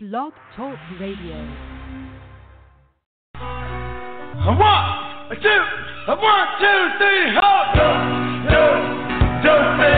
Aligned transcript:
Blog 0.00 0.32
Talk 0.54 0.78
Radio. 1.00 1.34
A 3.34 4.54
one, 4.54 4.86
a 5.26 5.34
two, 5.42 5.62
a 6.06 6.14
one, 6.14 6.48
two, 6.60 6.80
three, 6.98 7.34
hold 7.34 7.74
up, 7.82 7.98
do, 8.46 8.62
do, 9.42 9.54
three, 9.74 9.97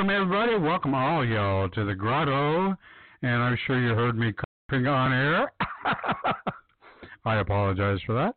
Welcome, 0.00 0.16
everybody. 0.16 0.56
Welcome 0.56 0.94
all 0.94 1.26
y'all 1.26 1.68
to 1.68 1.84
the 1.84 1.94
grotto. 1.94 2.74
And 3.20 3.42
I'm 3.42 3.58
sure 3.66 3.78
you 3.78 3.94
heard 3.94 4.16
me 4.16 4.32
coughing 4.32 4.86
on 4.86 5.12
air. 5.12 5.52
I 7.26 7.36
apologize 7.36 7.98
for 8.06 8.14
that. 8.14 8.34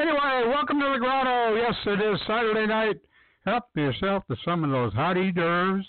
Anyway, 0.00 0.48
welcome 0.48 0.80
to 0.80 0.90
the 0.92 0.98
grotto. 0.98 1.54
Yes, 1.54 1.74
it 1.86 2.00
is 2.00 2.20
Saturday 2.26 2.66
night. 2.66 2.96
Help 3.46 3.62
yourself 3.76 4.24
to 4.26 4.34
some 4.44 4.64
of 4.64 4.70
those 4.70 4.92
hot 4.92 5.16
hors 5.16 5.30
d'oeuvres. 5.30 5.86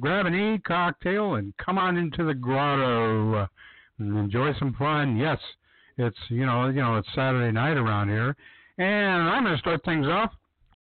Grab 0.00 0.26
an 0.26 0.36
E 0.36 0.58
cocktail 0.64 1.34
and 1.34 1.52
come 1.56 1.76
on 1.76 1.96
into 1.96 2.24
the 2.24 2.34
grotto 2.34 3.48
and 3.98 4.16
enjoy 4.16 4.52
some 4.60 4.74
fun. 4.74 5.16
Yes, 5.16 5.38
it's 5.96 6.16
you 6.28 6.46
know 6.46 6.68
you 6.68 6.80
know 6.80 6.96
it's 6.96 7.08
Saturday 7.16 7.50
night 7.50 7.76
around 7.76 8.08
here, 8.08 8.36
and 8.78 9.22
I'm 9.30 9.46
to 9.46 9.58
start 9.58 9.84
things 9.84 10.06
off. 10.06 10.30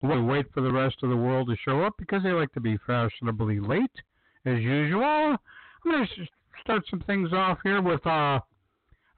We'll 0.02 0.24
wait 0.24 0.48
for 0.54 0.62
the 0.62 0.72
rest 0.72 0.96
of 1.04 1.10
the 1.10 1.16
world 1.16 1.48
to 1.50 1.56
show 1.64 1.84
up 1.84 1.94
because 1.98 2.24
they 2.24 2.32
like 2.32 2.52
to 2.54 2.60
be 2.60 2.78
fashionably 2.88 3.60
late, 3.60 4.02
as 4.46 4.60
usual. 4.60 5.04
I'm 5.04 5.38
going 5.84 6.08
to 6.08 6.26
start 6.62 6.84
some 6.90 7.02
things 7.02 7.34
off 7.34 7.60
here 7.64 7.82
with 7.82 8.06
uh, 8.08 8.40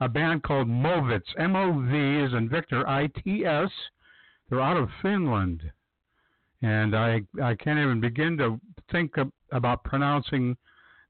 a 0.02 0.10
band 0.10 0.44
called 0.44 0.68
Movits. 0.68 1.34
M 1.38 1.56
O 1.56 1.72
V 1.90 2.26
is 2.26 2.34
in 2.34 2.50
Victor 2.50 2.88
I 2.88 3.08
T 3.24 3.46
S. 3.46 3.70
They're 4.50 4.62
out 4.62 4.78
of 4.78 4.90
Finland, 5.02 5.62
and 6.62 6.96
I 6.96 7.22
I 7.42 7.56
can't 7.56 7.80
even 7.80 8.02
begin 8.02 8.38
to 8.38 8.60
think 8.92 9.18
of, 9.18 9.32
about 9.52 9.84
pronouncing 9.84 10.58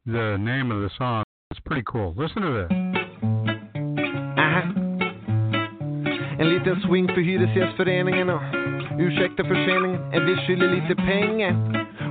the 0.06 0.38
name 0.40 0.72
of 0.72 0.82
the 0.82 0.90
song. 0.98 1.24
It's 1.50 1.60
pretty 1.62 1.84
cool. 1.88 2.14
Listen 2.16 2.42
to 2.44 2.52
this. 2.52 2.72
Aha. 4.38 4.62
En 6.40 6.50
liten 6.50 6.82
swing 6.82 7.08
för 7.08 7.22
Hyresgästföreningen 7.22 8.30
ursäkta 9.00 9.44
förseningen, 9.44 10.00
en 10.14 10.26
vi 10.26 10.36
skyller 10.36 10.70
lite 10.76 10.96
pengar. 10.96 11.54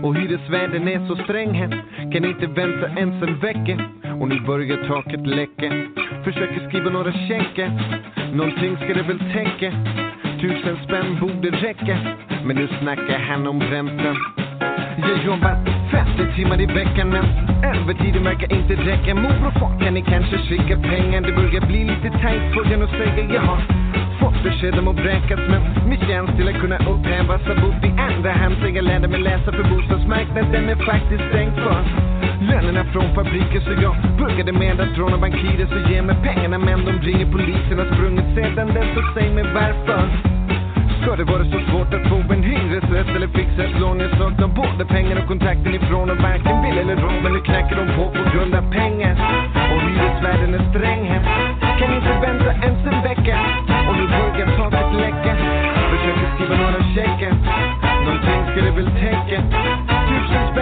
Och 0.03 0.17
hyresvärden 0.17 0.89
är 0.89 1.09
så 1.09 1.17
sträng 1.17 1.55
här, 1.55 1.85
kan 2.13 2.25
inte 2.25 2.47
vänta 2.47 2.87
ens 3.01 3.23
en 3.23 3.39
vecka. 3.39 3.75
Och 4.21 4.29
nu 4.29 4.41
börjar 4.41 4.89
taket 4.89 5.27
läcka. 5.27 5.69
Försöker 6.25 6.69
skriva 6.69 6.91
några 6.91 7.13
checkar, 7.13 7.71
någonting 8.35 8.77
ska 8.77 8.95
det 8.95 9.03
väl 9.03 9.19
täcka. 9.19 9.73
Tusen 10.41 10.77
spänn 10.85 11.21
borde 11.21 11.51
räcka, 11.51 11.99
men 12.45 12.57
nu 12.57 12.69
snackar 12.81 13.19
han 13.19 13.47
om 13.47 13.61
räntan. 13.61 14.17
Jag 14.99 15.25
jobbar 15.25 15.55
50 15.91 16.37
timmar 16.37 16.61
i 16.61 16.67
veckan 16.67 17.09
men 17.09 17.25
övertiden 17.65 18.25
verkar 18.25 18.53
inte 18.53 18.75
räcka. 18.75 19.15
Mor 19.15 19.47
och 19.47 19.53
far 19.61 19.81
kan 19.81 19.95
ni 19.95 20.03
kanske 20.03 20.39
skicka 20.39 20.77
pengar? 20.77 21.21
Det 21.21 21.33
börjar 21.33 21.67
bli 21.67 21.85
lite 21.85 22.19
tajt 22.23 22.55
får 22.55 22.67
jag 22.71 22.81
nog 22.81 22.89
säga. 22.89 23.35
Jag 23.35 23.43
har 23.43 23.61
besked 24.43 24.79
om 24.79 24.89
att 24.89 24.97
vräkas 24.97 25.41
men 25.51 25.63
min 25.89 26.01
tjänst 26.07 26.33
till 26.37 26.49
att 26.49 26.61
kunna 26.61 26.79
upphävas 26.93 27.43
har 27.49 27.57
bott 27.65 27.85
i 27.85 27.91
andra 28.09 28.33
hand 28.33 28.55
sen 28.61 28.75
jag 28.75 28.85
lärde 28.85 29.09
mig 29.09 29.21
läsa 29.21 29.53
för 29.53 29.65
bostadsmarknaden 29.73 30.69
är 30.69 30.77
faktiskt 30.77 31.25
stängd 31.31 31.55
för 31.55 31.81
lönerna 32.51 32.85
från 32.85 33.15
fabriker 33.15 33.61
så 33.61 33.73
jag 33.83 33.97
började 34.19 34.53
med 34.53 34.81
att 34.81 34.99
råna 34.99 35.19
bankirer 35.19 35.67
så 35.67 35.93
ge 35.93 36.03
mig 36.03 36.17
pengarna 36.23 36.59
men 36.59 36.85
de 36.85 36.93
ringer 37.01 37.33
polisen 37.33 37.79
har 37.79 37.87
sprungit 37.95 38.25
sedan 38.35 38.69
dess. 38.75 38.95
Så 38.95 39.03
säg 39.15 39.31
mig 39.35 39.45
varför. 39.55 40.42
Ska 41.03 41.17
det 41.17 41.25
vara 41.25 41.45
så 41.45 41.61
svårt 41.71 41.95
att 41.95 42.09
få 42.09 42.17
en 42.35 42.43
hyresrätt 42.43 43.09
eller 43.17 43.29
fixa 43.29 43.63
ett 43.65 43.81
lån? 43.81 44.01
Jag 44.01 44.11
saknar 44.19 44.49
både 44.49 44.85
pengar 44.85 45.17
och 45.23 45.29
kontakten 45.29 45.75
ifrån 45.75 46.11
och 46.11 46.17
varken 46.17 46.63
vill 46.63 46.79
eller 46.79 46.97
råd 46.97 47.23
men 47.23 47.33
nu 47.33 47.41
knackar 47.41 47.77
de 47.77 47.87
på 47.97 48.05
på 48.19 48.23
grund 48.33 48.55
av 48.55 48.65
pengar. 48.73 49.15
Och 49.73 49.81
hyresvärden 49.87 50.55
är 50.55 50.65
sträng 50.71 51.03
här. 51.13 51.23
Kan 51.79 51.95
inte 51.97 52.13
vänta 52.27 52.51
ens 52.67 52.81
en 52.91 53.03
vecka. 53.09 53.37
Och 53.89 53.95
nu 53.99 54.05
börjar 54.15 54.49
taket 54.59 54.91
läcka. 55.05 55.33
Försöker 55.91 56.27
skriva 56.35 56.55
några 56.63 56.83
checkar. 56.95 57.35
Någonting 58.05 58.41
ska 58.51 58.59
det 58.67 58.75
väl 58.79 58.91
täcka. 59.03 59.39
Tusen 60.09 60.43
spänn 60.53 60.62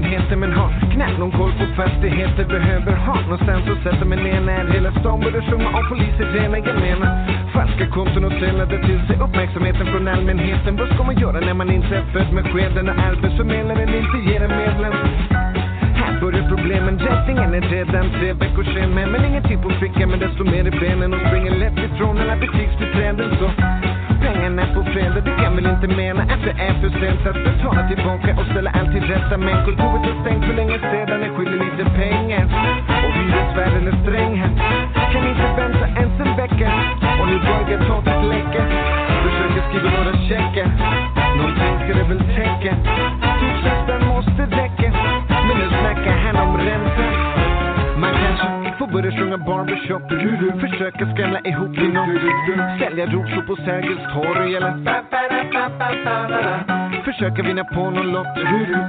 lägenheter 0.00 0.36
men 0.36 0.52
har 0.52 0.70
knappt 0.92 1.18
någon 1.18 1.30
koll 1.30 1.52
på 1.52 1.66
fastigheter. 1.82 2.44
Behöver 2.44 2.92
ha 2.92 3.20
någonstans 3.20 3.64
att 3.68 3.82
sätta 3.82 4.04
mig 4.04 4.22
ner 4.22 4.40
när 4.40 4.64
hela 4.72 4.90
stan 5.00 5.20
börjar 5.20 5.42
sjunga 5.50 5.68
om 5.78 5.88
poliser 5.88 6.26
rena. 6.34 6.58
Jag 6.58 6.80
menar 6.80 7.10
falska 7.54 7.86
konton 7.86 8.24
och 8.24 8.32
sälade 8.32 8.76
till 8.86 9.00
sig 9.06 9.16
uppmärksamheten 9.24 9.86
från 9.92 10.08
allmänheten. 10.08 10.76
Vad 10.76 10.88
ska 10.94 11.02
man 11.04 11.18
göra 11.18 11.40
när 11.40 11.54
man 11.54 11.70
inte 11.70 11.96
är 11.96 12.04
född 12.12 12.32
med 12.32 12.44
skeden 12.52 12.88
och 12.88 12.98
arbetsförmedlaren 13.08 13.88
inte 14.00 14.18
ger 14.30 14.40
en 14.46 14.54
medlem? 14.62 14.92
Här 16.00 16.20
börjar 16.20 16.48
problemen, 16.48 16.98
räddningen 16.98 17.54
är 17.54 17.60
redan 17.60 18.10
tre 18.10 18.32
veckor 18.32 18.64
sen 18.74 18.90
Men 18.94 19.24
ingenting 19.24 19.62
på 19.62 19.70
fickan 19.70 20.08
men 20.10 20.18
desto 20.18 20.44
mer 20.44 20.64
i 20.66 20.70
benen 20.80 21.14
och 21.14 21.20
springer 21.26 21.54
lätt 21.62 21.78
ifrån 21.78 22.18
alla 22.18 22.36
butiksbiträden 22.36 23.30
så 23.38 23.46
Pengarna 24.20 24.64
på 24.74 24.80
fredag, 24.92 25.20
du 25.20 25.32
kan 25.42 25.56
väl 25.56 25.66
inte 25.66 25.88
mena 25.88 26.22
att 26.22 26.42
det 26.44 26.54
är 26.68 26.74
för 26.80 26.90
sent 27.00 27.26
att 27.26 27.38
betala 27.48 27.88
tillbaka 27.88 28.30
och 28.40 28.46
ställa 28.50 28.70
allt 28.70 28.92
till 28.92 29.06
rätta. 29.12 29.36
Men 29.46 29.56
kontoret 29.64 30.04
är 30.10 30.16
stängt 30.22 30.44
för 30.46 30.54
länge 30.60 30.78
sedan, 30.90 31.22
jag 31.24 31.32
skyller 31.36 31.58
lite 31.66 31.84
pengar. 32.00 32.44
Och 33.04 33.12
hyresvärden 33.16 33.84
är 33.92 33.96
sträng 34.02 34.32
här 34.40 34.52
Kan 35.12 35.22
inte 35.30 35.46
vänta 35.60 35.86
ens 36.00 36.14
en 36.24 36.32
vecka. 36.42 36.68
Och 37.20 37.26
nu 37.30 37.36
börjar 37.48 37.80
taket 37.88 38.24
läcka. 38.34 38.62
Försöker 39.24 39.62
skriva 39.68 39.90
några 39.96 40.14
checkar. 40.28 40.68
Någonting 41.36 41.74
ska 41.80 41.90
det 41.98 42.06
väl 42.12 42.22
täcka. 42.36 42.72
Typ 43.40 43.56
Tusen 43.64 44.08
måste 44.08 44.42
väcka, 44.56 44.88
Men 45.46 45.56
nu 45.60 45.66
snackar 45.68 46.16
han 46.24 46.36
om 46.48 46.56
ränta 46.58 47.19
många 49.30 49.44
barbershop 49.44 50.02
du 50.08 50.16
barbershop 50.16 50.60
Försöka 50.60 51.12
skrämma 51.14 51.40
ihop 51.40 51.74
till 51.74 51.92
något 51.92 52.22
Sälja 52.80 53.06
rosor 53.06 53.42
på 53.42 53.56
Sergels 53.56 54.02
torg 54.14 54.54
eller 54.56 54.72
Försöka 57.04 57.42
vinna 57.42 57.64
på 57.64 57.90
någon 57.90 58.12
lott 58.12 58.34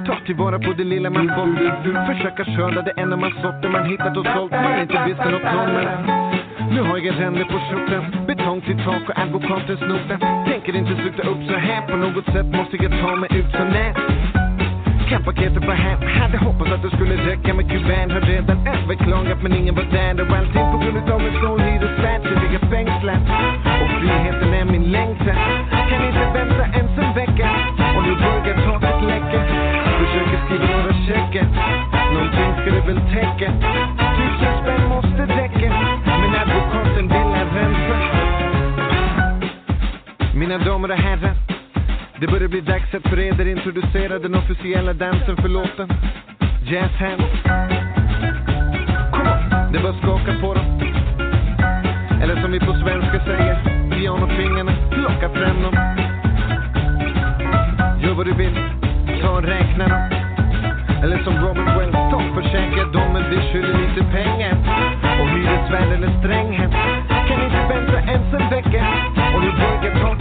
Ta 0.07 0.25
tillvara 0.25 0.59
på 0.59 0.73
det 0.73 0.83
lilla 0.83 1.09
man 1.09 1.27
fått. 1.27 2.15
Försöka 2.15 2.45
skörda 2.45 2.81
det 2.81 2.93
enda 2.97 3.17
man 3.17 3.31
sått 3.41 3.61
Det 3.61 3.69
man 3.69 3.85
hittat 3.85 4.17
och 4.17 4.25
sålt. 4.25 4.51
Man 4.51 4.81
inte 4.81 5.03
visste 5.07 5.29
något 5.29 5.43
om 5.43 6.31
nu 6.71 6.81
har 6.81 6.97
jag 6.97 7.19
ränder 7.19 7.43
på 7.43 7.59
skjortan 7.59 8.25
Betong 8.27 8.61
till 8.61 8.77
tak 8.85 9.09
och 9.09 9.19
advokatens 9.19 9.81
nota 9.81 10.19
Tänker 10.45 10.75
inte 10.75 10.95
sluta 10.95 11.29
upp 11.29 11.47
så 11.47 11.55
här. 11.55 11.81
På 11.87 11.95
något 11.97 12.25
sätt 12.25 12.45
måste 12.45 12.75
jag 12.77 12.91
ta 13.01 13.15
mig 13.15 13.29
ut 13.39 13.51
så 13.51 13.63
nät 13.63 14.40
kan 15.11 15.23
paketet 15.23 15.63
var 15.67 15.73
hem 15.73 15.99
Hade 16.19 16.37
hoppats 16.37 16.71
att 16.71 16.81
det 16.81 16.91
skulle 16.97 17.15
räcka 17.29 17.53
med 17.53 17.65
kuvert 17.71 18.11
Har 18.15 18.21
redan 18.21 18.57
överklagat 18.67 19.39
men 19.43 19.51
ingen 19.59 19.75
var 19.75 19.87
där. 19.97 20.21
Och 20.21 20.37
allting 20.37 20.65
på 20.71 20.77
grund 20.81 20.97
utav 20.97 21.21
en 21.27 21.33
snål 21.39 21.59
hyresvärd 21.67 22.21
som 22.27 22.35
ligger 22.43 22.61
fängslad 22.71 23.21
Och 23.81 23.89
friheten 23.97 24.53
är 24.59 24.65
min 24.65 24.85
längtan. 24.95 25.37
Kan 25.89 26.01
inte 26.07 26.25
vänta 26.37 26.63
ens 26.79 26.93
en 27.03 27.09
vecka 27.19 27.47
Och 27.95 28.03
nu 28.07 28.13
börjar 28.23 28.57
taket 28.67 28.99
läcka. 29.11 29.39
Försöker 29.99 30.37
skriva 30.43 30.67
några 30.77 30.93
checkar 31.07 31.47
Någonting 32.13 32.51
ska 32.59 32.67
det 32.75 32.83
väl 32.89 33.01
täcka 33.13 33.47
Tusen 34.17 34.53
spänn 34.61 34.83
måste 34.93 35.21
räcka 35.39 35.69
Men 36.21 36.31
advokaten 36.41 37.05
vill 37.13 37.29
ha 37.37 37.43
ränta. 37.57 37.95
Mina 40.33 40.57
damer 40.57 40.91
och 40.91 40.97
herrar 40.97 41.50
det 42.21 42.27
börjar 42.27 42.47
bli 42.47 42.61
dags 42.61 42.93
att 42.93 43.09
för 43.09 43.19
eder 43.19 43.47
introducera 43.47 44.19
den 44.19 44.35
officiella 44.35 44.93
dansen 44.93 45.37
för 45.37 45.49
låten. 45.49 45.89
Jazz 46.65 46.91
hands. 46.91 47.33
Det 49.71 49.79
bara 49.79 49.93
skaka 49.93 50.31
på 50.41 50.53
dem. 50.53 50.67
Eller 52.21 52.41
som 52.41 52.51
vi 52.51 52.59
på 52.59 52.73
svenska 52.73 53.25
säger 53.25 53.55
Pianofingrarna, 53.91 54.73
plocka 54.91 55.29
fram 55.29 55.61
dem. 55.63 55.75
Gör 58.01 58.13
vad 58.13 58.25
du 58.25 58.33
vill, 58.33 58.57
ta 59.21 59.29
och 59.29 59.43
räkna 59.43 59.87
dem. 59.87 60.03
Eller 61.03 61.23
som 61.23 61.33
Robert 61.33 61.77
Wells, 61.77 62.11
ta 62.11 62.15
och 62.15 62.43
försäkra 62.43 62.83
dem 62.85 63.13
Men 63.13 63.29
vi 63.29 63.37
skyller 63.51 63.77
lite 63.83 64.01
pengar. 64.11 64.53
Och 65.21 65.27
hyresvärden 65.29 66.03
är 66.03 66.19
sträng 66.19 66.51
här 66.57 66.69
Kan 67.27 67.43
inte 67.45 67.61
vänta 67.73 67.99
ens 68.11 68.33
en 68.33 68.49
vecka? 68.49 68.81
Och 69.35 69.41
du 69.41 69.51
börjar 69.51 70.01
taket 70.01 70.20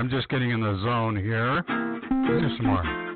I'm 0.00 0.08
just 0.08 0.30
getting 0.30 0.50
in 0.50 0.62
the 0.62 0.80
zone 0.82 1.14
here. 1.14 1.62
Here's 2.26 2.56
some 2.56 2.68
more. 2.68 3.09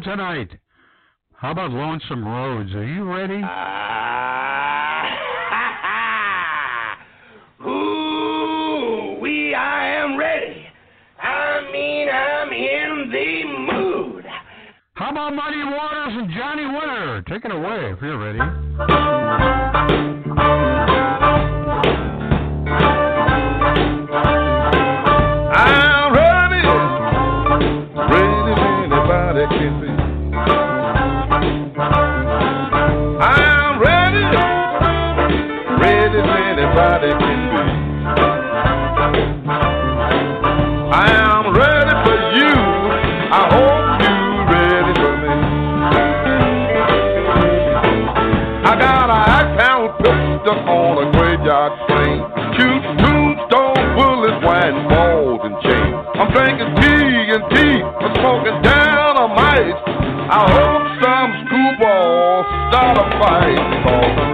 Tonight. 0.00 0.50
How 1.34 1.50
about 1.50 1.70
Lonesome 1.70 2.24
Roads? 2.24 2.72
Are 2.74 2.84
you 2.84 3.04
ready? 3.04 3.40
Ah. 3.44 3.82
Ooh, 7.66 9.18
we, 9.20 9.54
I 9.54 9.86
am 9.96 10.16
ready. 10.16 10.66
I 11.20 11.68
mean, 11.72 12.08
I'm 12.08 12.52
in 12.52 13.10
the 13.10 13.44
mood. 13.72 14.24
How 14.94 15.10
about 15.10 15.34
Muddy 15.34 15.64
Waters 15.64 16.14
and 16.16 16.30
Johnny 16.32 16.64
Winter? 16.64 17.22
Take 17.28 17.44
it 17.44 17.50
away 17.50 17.92
if 17.92 18.00
you're 18.00 18.18
ready. 18.18 18.38
I 59.54 60.48
hope 60.48 60.86
some 61.04 61.30
screwballs 61.44 62.46
start 62.70 62.96
a 62.96 63.06
fight. 63.20 64.31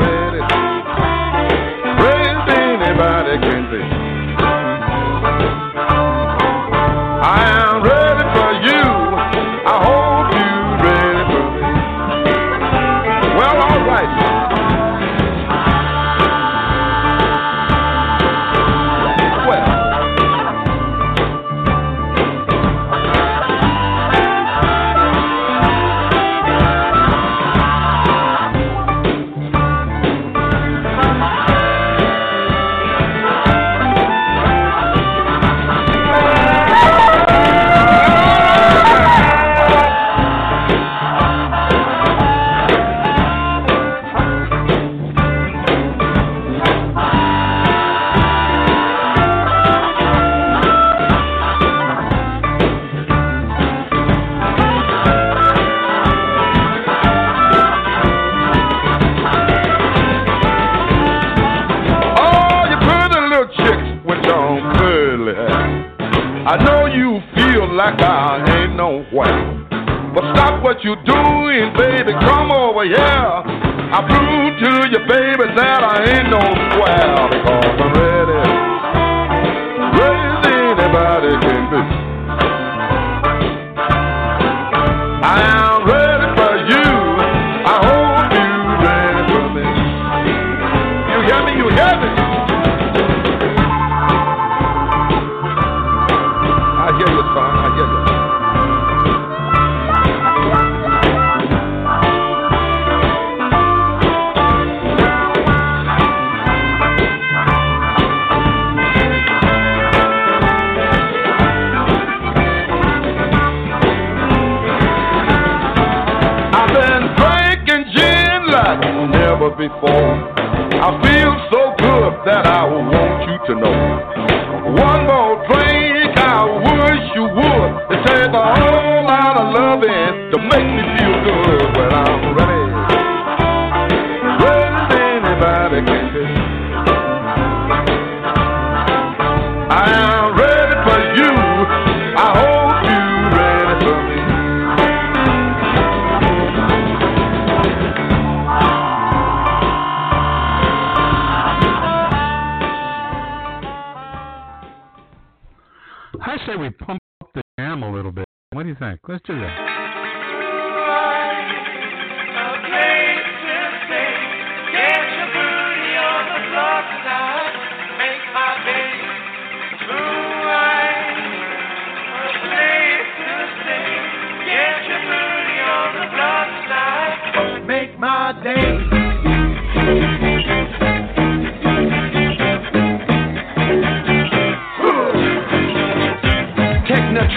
we 156.59 156.71
pump 156.71 157.01
up 157.21 157.31
the 157.35 157.43
jam 157.59 157.83
a 157.83 157.93
little 157.93 158.13
bit. 158.13 158.25
What 158.53 158.65
do 158.65 158.69
you 158.69 158.77
think? 158.79 159.01
Let's 159.09 159.23
do 159.27 159.39
that. 159.41 159.78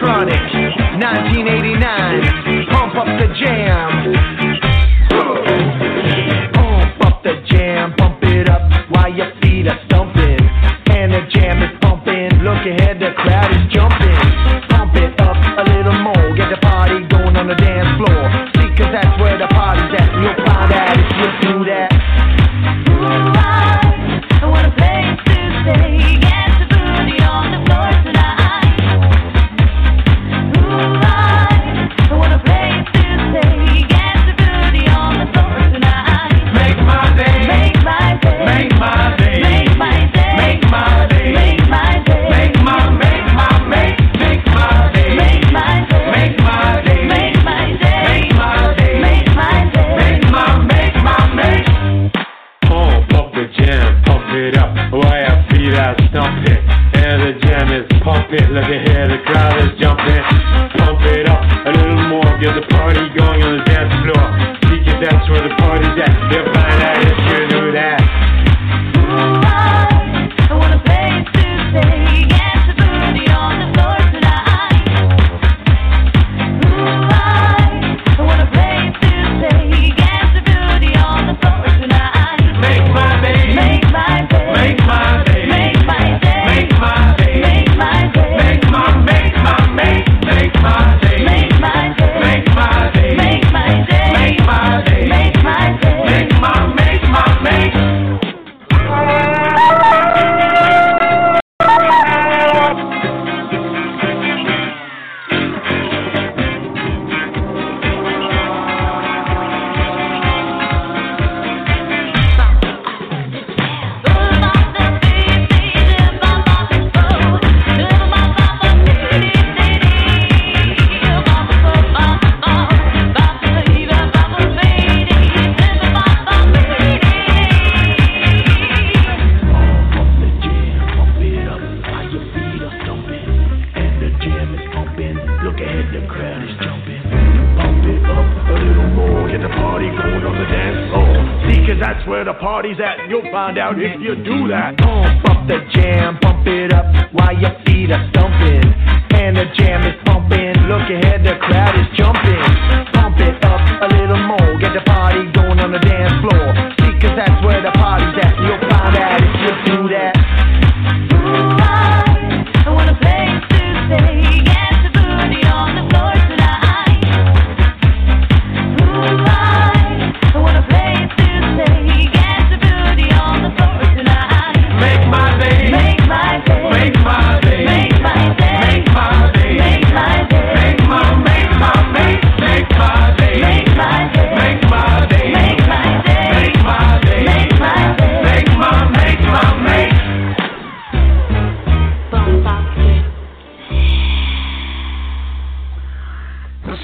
electronic. 0.01 0.41
1989, 0.99 2.65
pump 2.69 2.95
up 2.95 3.07
the 3.19 3.27
jam. 3.39 4.30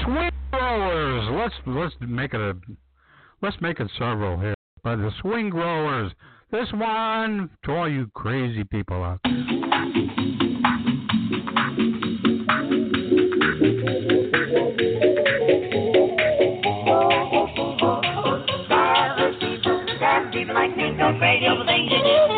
swing 0.04 0.30
growers, 0.52 1.28
Let's 1.32 1.54
let's 1.66 1.94
make 2.00 2.34
it 2.34 2.40
a 2.40 2.54
let's 3.42 3.56
make 3.60 3.80
it 3.80 3.90
several 3.98 4.38
here. 4.38 4.54
By 4.82 4.96
the 4.96 5.10
Swingrowers, 5.22 6.12
This 6.50 6.68
one 6.72 7.50
to 7.64 7.72
all 7.72 7.88
you 7.88 8.08
crazy 8.14 8.64
people 8.64 9.02
out 9.02 9.20
there. 9.24 9.34
radio 21.20 21.64
thing 21.66 21.88
to 21.88 21.98
do. 21.98 22.37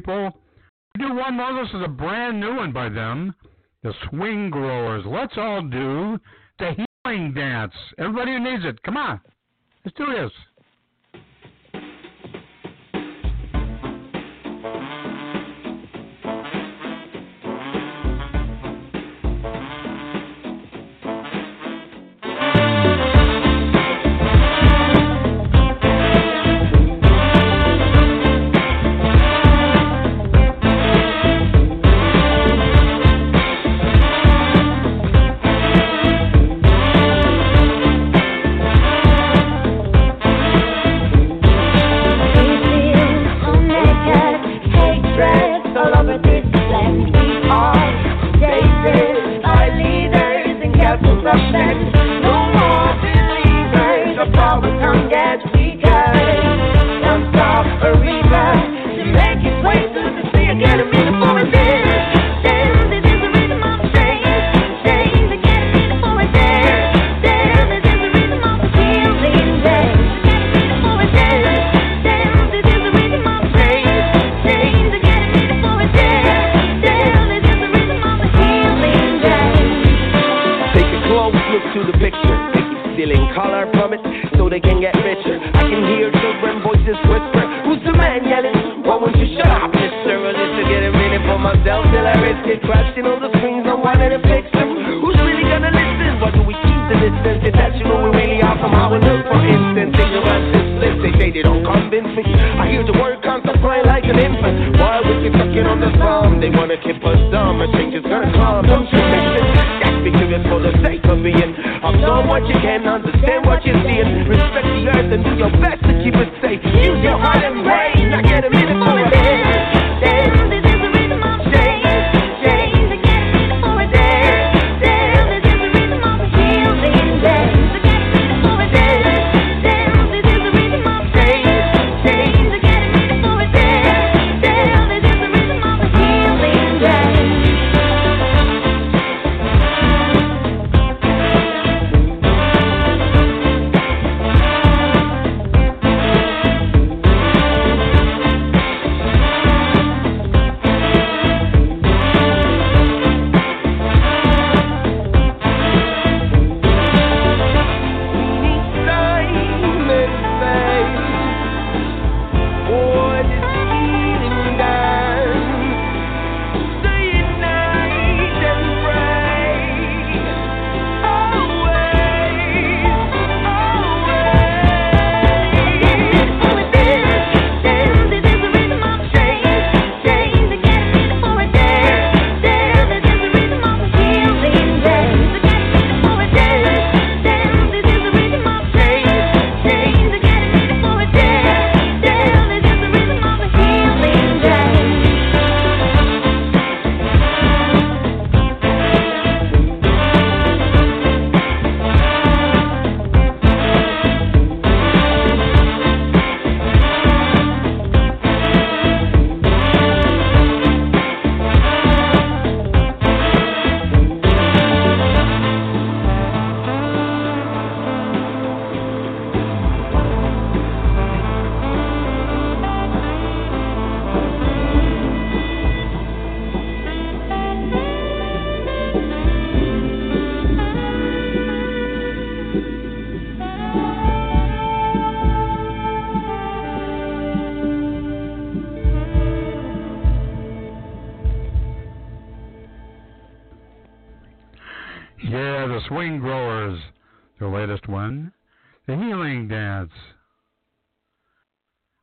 people. 0.00 0.32
We 0.94 1.06
do 1.06 1.14
one 1.14 1.36
more. 1.36 1.62
This 1.62 1.72
is 1.74 1.82
a 1.84 1.88
brand 1.88 2.40
new 2.40 2.56
one 2.56 2.72
by 2.72 2.88
them, 2.88 3.34
the 3.82 3.92
Swingrowers. 4.06 5.04
Let's 5.06 5.34
all 5.36 5.62
do 5.62 6.18
the 6.58 6.86
healing 7.04 7.34
dance. 7.34 7.72
Everybody 7.98 8.32
who 8.32 8.40
needs 8.40 8.64
it, 8.64 8.82
come 8.82 8.96
on. 8.96 9.20
Let's 9.84 9.96
do 9.96 10.06
this. 10.06 10.32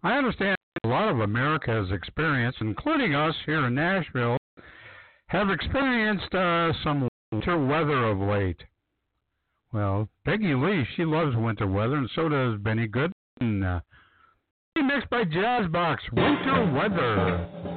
I 0.08 0.17
understand 0.17 0.56
a 0.86 0.88
lot 0.88 1.10
of 1.10 1.20
America's 1.20 1.91
experienced, 1.91 2.60
including 2.62 3.13
us 3.13 3.36
here 3.46 3.65
in 3.67 3.76
Nashville, 3.76 4.38
have 5.28 5.50
experienced 5.50 6.34
uh, 6.34 6.72
some 6.82 7.10
winter 7.34 7.62
weather 7.62 8.06
of 8.06 8.20
late. 8.20 8.63
Well, 9.74 10.08
Peggy 10.24 10.56
Lee, 10.56 10.86
she 10.96 11.04
loves 11.04 11.36
winter 11.36 11.67
weather, 11.67 11.98
and 11.98 12.10
so 12.15 12.30
does 12.30 12.58
Benny 12.62 12.88
Goodman. 12.88 13.62
Uh, 13.62 13.82
mixed 14.82 15.10
by 15.10 15.26
Jazzbox, 15.26 15.98
Winter 16.13 16.72
Weather. 16.74 17.77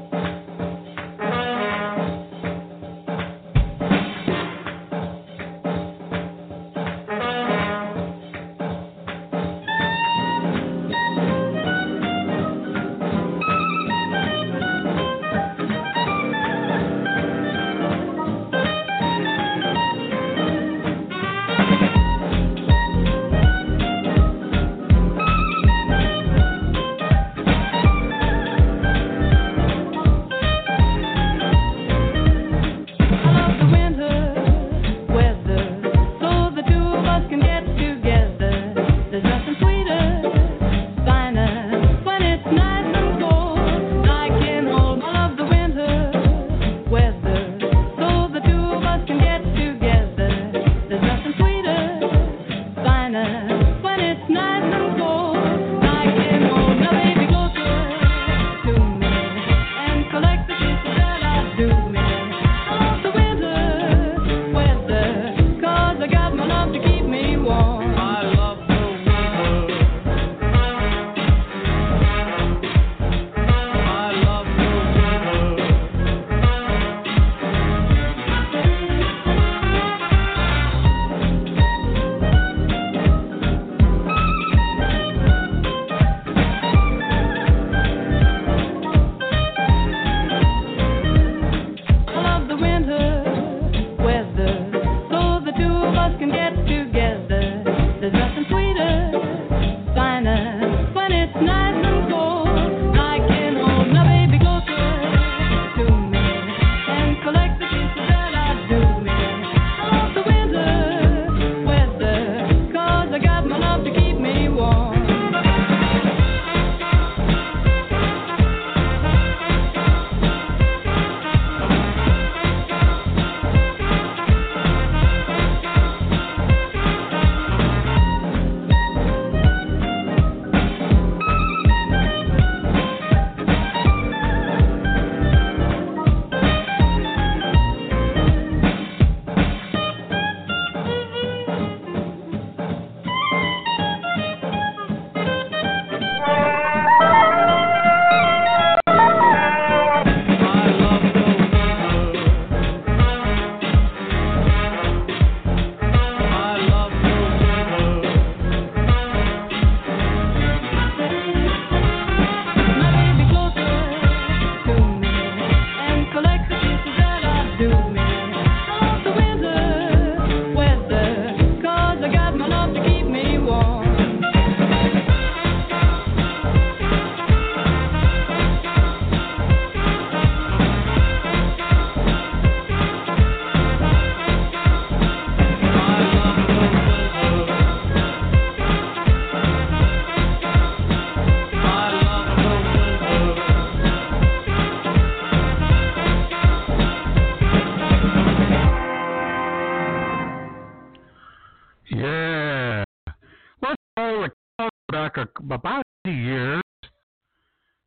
About 205.53 205.83
80 206.07 206.17
years 206.17 206.63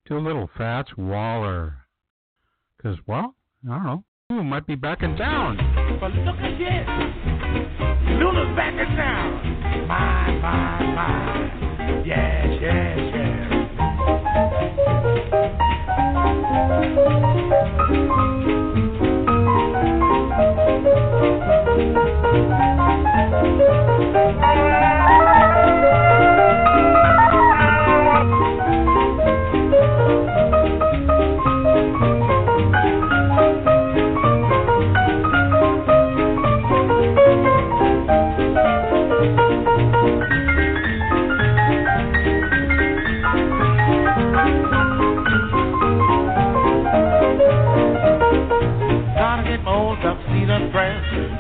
to 0.08 0.18
a 0.18 0.20
little 0.20 0.50
Fats 0.58 0.90
Waller. 0.98 1.78
Because, 2.76 2.98
well, 3.08 3.36
I 3.66 3.76
don't 3.76 3.84
know. 3.86 4.04
Who 4.30 4.44
might 4.44 4.68
be 4.68 4.76
back 4.76 5.02
in 5.02 5.16
town? 5.16 5.56
But 6.02 6.12
look 6.12 6.36
at 6.36 6.58
this. 6.58 6.88
Lulu's 8.20 8.54
back 8.58 8.74
in 8.74 8.96
town. 8.98 9.88
My, 9.88 10.32
my, 10.42 10.84
my. 10.94 12.04
Yes, 12.06 12.48
yes, 12.62 13.00
yes. 13.16 13.54
Gotta 24.54 25.33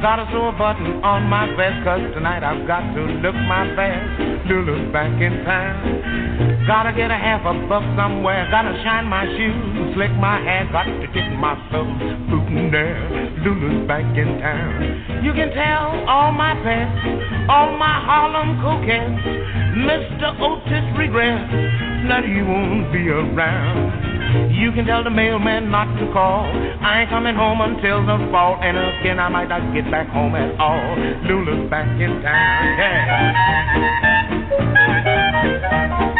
Gotta 0.03 0.27
sew 0.35 0.49
a 0.49 0.51
button 0.51 0.99
on 0.99 1.31
my 1.31 1.47
vest, 1.55 1.79
cause 1.87 2.03
tonight 2.11 2.43
I've 2.43 2.67
got 2.67 2.83
to 2.91 3.07
look 3.23 3.39
my 3.47 3.63
best. 3.71 4.19
Lulu's 4.51 4.91
back 4.91 5.15
in 5.15 5.47
town. 5.47 6.67
Gotta 6.67 6.91
get 6.91 7.07
a 7.09 7.15
half 7.15 7.39
a 7.47 7.55
buck 7.71 7.87
somewhere. 7.95 8.43
Gotta 8.51 8.75
shine 8.83 9.07
my 9.07 9.23
shoes, 9.23 9.95
slick 9.95 10.11
my 10.19 10.43
hair. 10.43 10.67
Got 10.75 10.91
to 10.91 11.07
get 11.07 11.31
my 11.39 11.55
soul 11.71 11.87
bootin' 12.27 12.67
there. 12.67 12.99
Lulu's 13.47 13.87
back 13.87 14.03
in 14.19 14.43
town. 14.43 15.23
You 15.23 15.31
can 15.31 15.55
tell 15.55 15.95
all 16.03 16.33
my 16.35 16.51
pets, 16.67 17.47
all 17.47 17.71
my 17.79 17.95
Harlem 18.03 18.59
coquettes. 18.59 19.23
Mr. 19.87 20.35
Otis 20.35 20.83
regrets 20.99 21.92
that 22.09 22.23
he 22.25 22.41
won't 22.41 22.91
be 22.91 23.09
around. 23.09 24.51
You 24.53 24.71
can 24.71 24.85
tell 24.85 25.03
the 25.03 25.09
mailman 25.09 25.69
not 25.69 25.85
to 25.99 26.11
call. 26.11 26.45
I 26.81 27.01
ain't 27.01 27.09
coming 27.09 27.35
home 27.35 27.61
until 27.61 28.01
the 28.05 28.17
fall, 28.31 28.57
and 28.61 28.77
again 28.77 29.19
I 29.19 29.29
might 29.29 29.49
not 29.49 29.73
get 29.73 29.89
back 29.91 30.07
home 30.09 30.35
at 30.35 30.59
all. 30.59 30.97
Lulu's 31.27 31.69
back 31.69 31.87
in 31.99 32.21
town, 32.21 32.79
I'll 35.91 36.12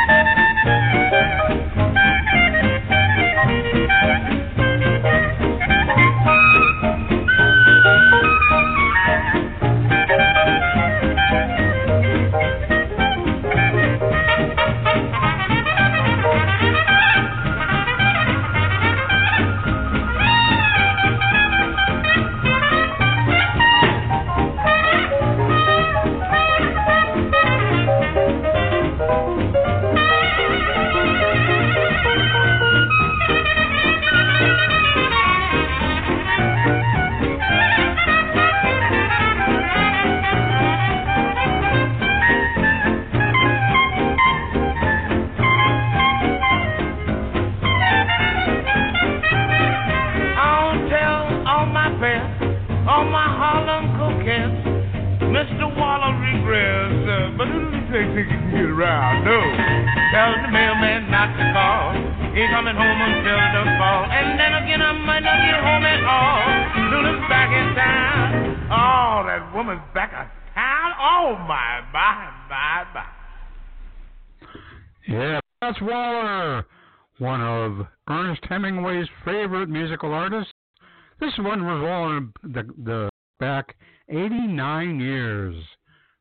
one 81.61 81.65
was 81.65 82.23
the, 82.43 82.63
the 82.83 83.09
back 83.39 83.75
89 84.09 84.99
years 84.99 85.55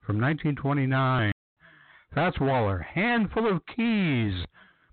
from 0.04 0.20
1929. 0.20 1.32
That's 2.14 2.38
Waller, 2.38 2.86
Handful 2.94 3.50
of 3.50 3.62
Keys. 3.74 4.34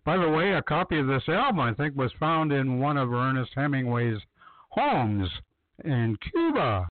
By 0.05 0.15
the 0.15 0.29
way, 0.29 0.53
a 0.53 0.61
copy 0.61 0.97
of 0.97 1.07
this 1.07 1.23
album, 1.27 1.59
I 1.59 1.73
think, 1.73 1.97
was 1.97 2.11
found 2.19 2.53
in 2.53 2.79
one 2.79 2.95
of 2.95 3.11
Ernest 3.11 3.51
Hemingway's 3.55 4.19
homes 4.69 5.27
in 5.83 6.17
Cuba. 6.31 6.87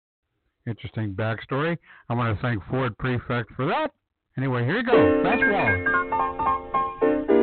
Interesting 0.67 1.15
backstory. 1.15 1.79
I 2.11 2.15
want 2.15 2.37
to 2.37 2.43
thank 2.43 2.63
Ford 2.67 2.97
Prefect 2.99 3.51
for 3.57 3.65
that. 3.67 3.91
Anyway, 4.37 4.67
here 4.67 4.81
you 4.81 4.85
go. 4.85 5.23
That's 5.25 5.41
Waller. 5.41 7.38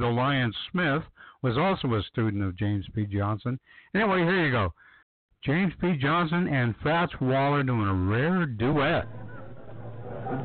The 0.00 0.06
Lion 0.06 0.52
Smith 0.70 1.02
was 1.42 1.56
also 1.56 1.94
a 1.94 2.02
student 2.10 2.42
of 2.42 2.56
James 2.56 2.86
P. 2.94 3.06
Johnson. 3.06 3.58
Anyway, 3.94 4.18
here 4.18 4.46
you 4.46 4.50
go. 4.50 4.72
James 5.44 5.72
P. 5.80 5.96
Johnson 5.96 6.48
and 6.48 6.74
Fats 6.82 7.12
Waller 7.20 7.62
doing 7.62 7.86
a 7.86 7.94
rare 7.94 8.46
duet. 8.46 9.06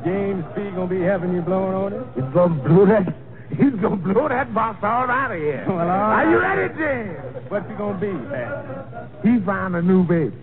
James 0.04 0.44
P. 0.54 0.62
gonna 0.70 0.86
be 0.86 1.00
having 1.00 1.34
you 1.34 1.42
blowing 1.42 1.74
on 1.74 1.92
it? 1.92 2.06
He's 2.14 2.34
gonna 2.34 2.54
blow 2.62 2.86
that. 2.86 3.14
He's 3.50 3.80
gonna 3.80 3.96
blow 3.96 4.28
that 4.28 4.52
box 4.54 4.78
all 4.82 5.08
out 5.10 5.30
of 5.30 5.38
here. 5.38 5.64
Well, 5.68 5.78
all 5.78 5.86
Are 5.86 6.30
you 6.30 6.38
ready, 6.38 6.74
James? 6.74 7.50
What's 7.50 7.68
he 7.68 7.74
gonna 7.76 7.98
be, 8.00 8.12
Pat? 8.28 9.10
He 9.22 9.44
found 9.44 9.76
a 9.76 9.82
new 9.82 10.02
baby. 10.04 10.36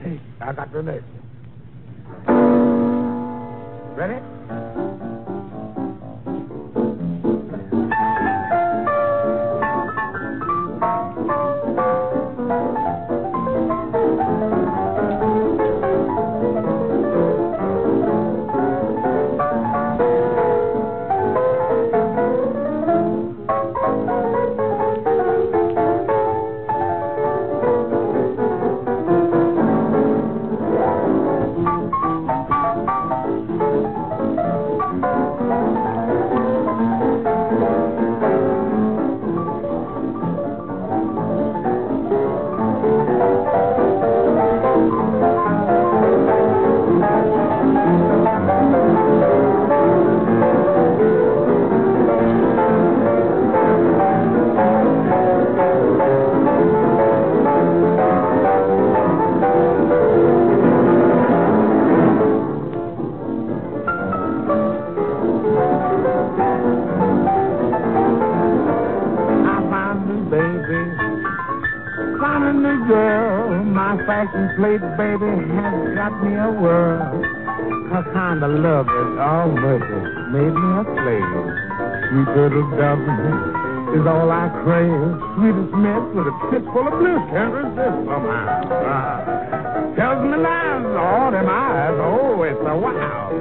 Hey, 0.00 0.20
I 0.40 0.52
got 0.52 0.72
the 0.72 0.82
next. 0.82 1.04
Ready? 3.96 4.89
Me 76.22 76.36
a 76.36 76.50
world. 76.52 77.24
Her 77.90 78.04
kind 78.12 78.44
of 78.44 78.50
love 78.50 78.86
is 78.86 79.12
all 79.18 79.50
mercy, 79.50 80.00
made 80.30 80.54
me 80.54 80.68
a 80.78 80.84
slave. 80.84 81.36
Sweet 82.08 82.30
little 82.36 82.66
dove 82.76 83.02
is 83.96 84.04
all 84.06 84.30
I 84.30 84.46
crave. 84.62 85.10
Sweetest 85.34 85.72
mess 85.74 86.04
with 86.14 86.30
a 86.30 86.34
fist 86.50 86.66
full 86.70 86.86
of 86.86 86.94
bliss. 87.00 87.22
Can't 87.34 87.50
resist 87.50 87.98
somehow. 88.06 88.46
Ah. 88.86 89.40
Tells 89.98 90.22
me 90.22 90.36
lies, 90.38 90.86
all 90.94 91.30
them 91.32 91.48
eyes. 91.50 91.96
Oh, 91.98 92.42
it's 92.46 92.60
a 92.62 92.74
wow. 92.78 93.34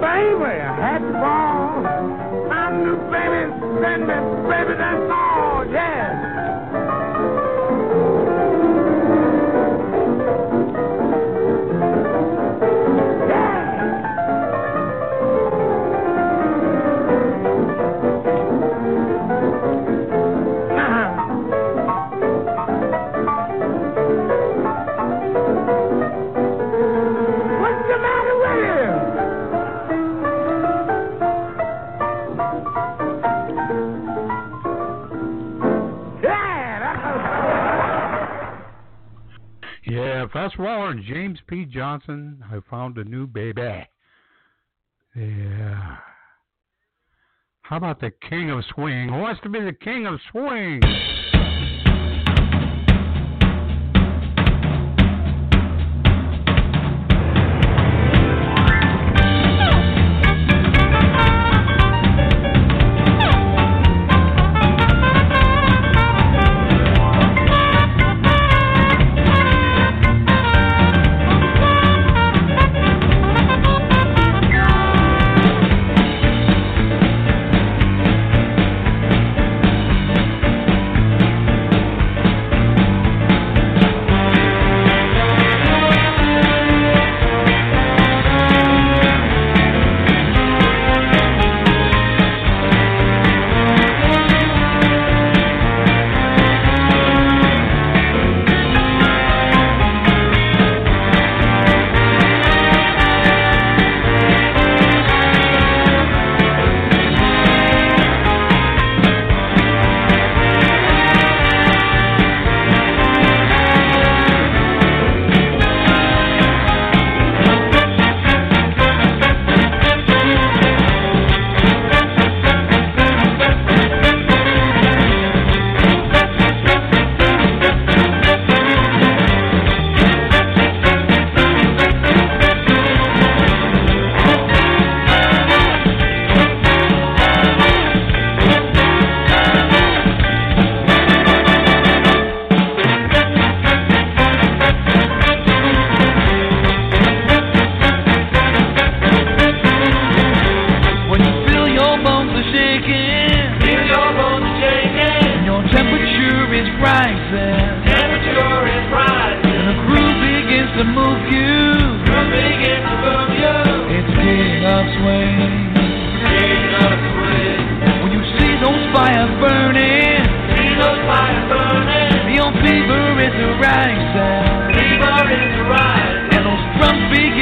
Baby, 0.00 0.52
a 0.56 0.70
hat 0.80 1.04
ball. 1.20 1.84
I'm 2.50 2.74
the 2.86 2.96
baby, 3.12 3.42
send 3.82 4.08
me, 4.08 4.16
baby, 4.48 4.74
that's 4.78 5.10
all, 5.10 5.66
yeah. 5.68 6.53
Yeah, 40.34 40.58
Waller 40.58 40.90
and 40.90 41.04
James 41.04 41.38
P. 41.46 41.64
Johnson. 41.64 42.42
I 42.50 42.58
found 42.68 42.98
a 42.98 43.04
new 43.04 43.28
baby. 43.28 43.86
Yeah. 45.14 45.96
How 47.62 47.76
about 47.76 48.00
the 48.00 48.10
King 48.28 48.50
of 48.50 48.64
Swing? 48.74 49.10
Who 49.10 49.18
wants 49.18 49.40
to 49.44 49.48
be 49.48 49.60
the 49.60 49.72
King 49.72 50.06
of 50.06 50.18
Swing? 50.32 50.80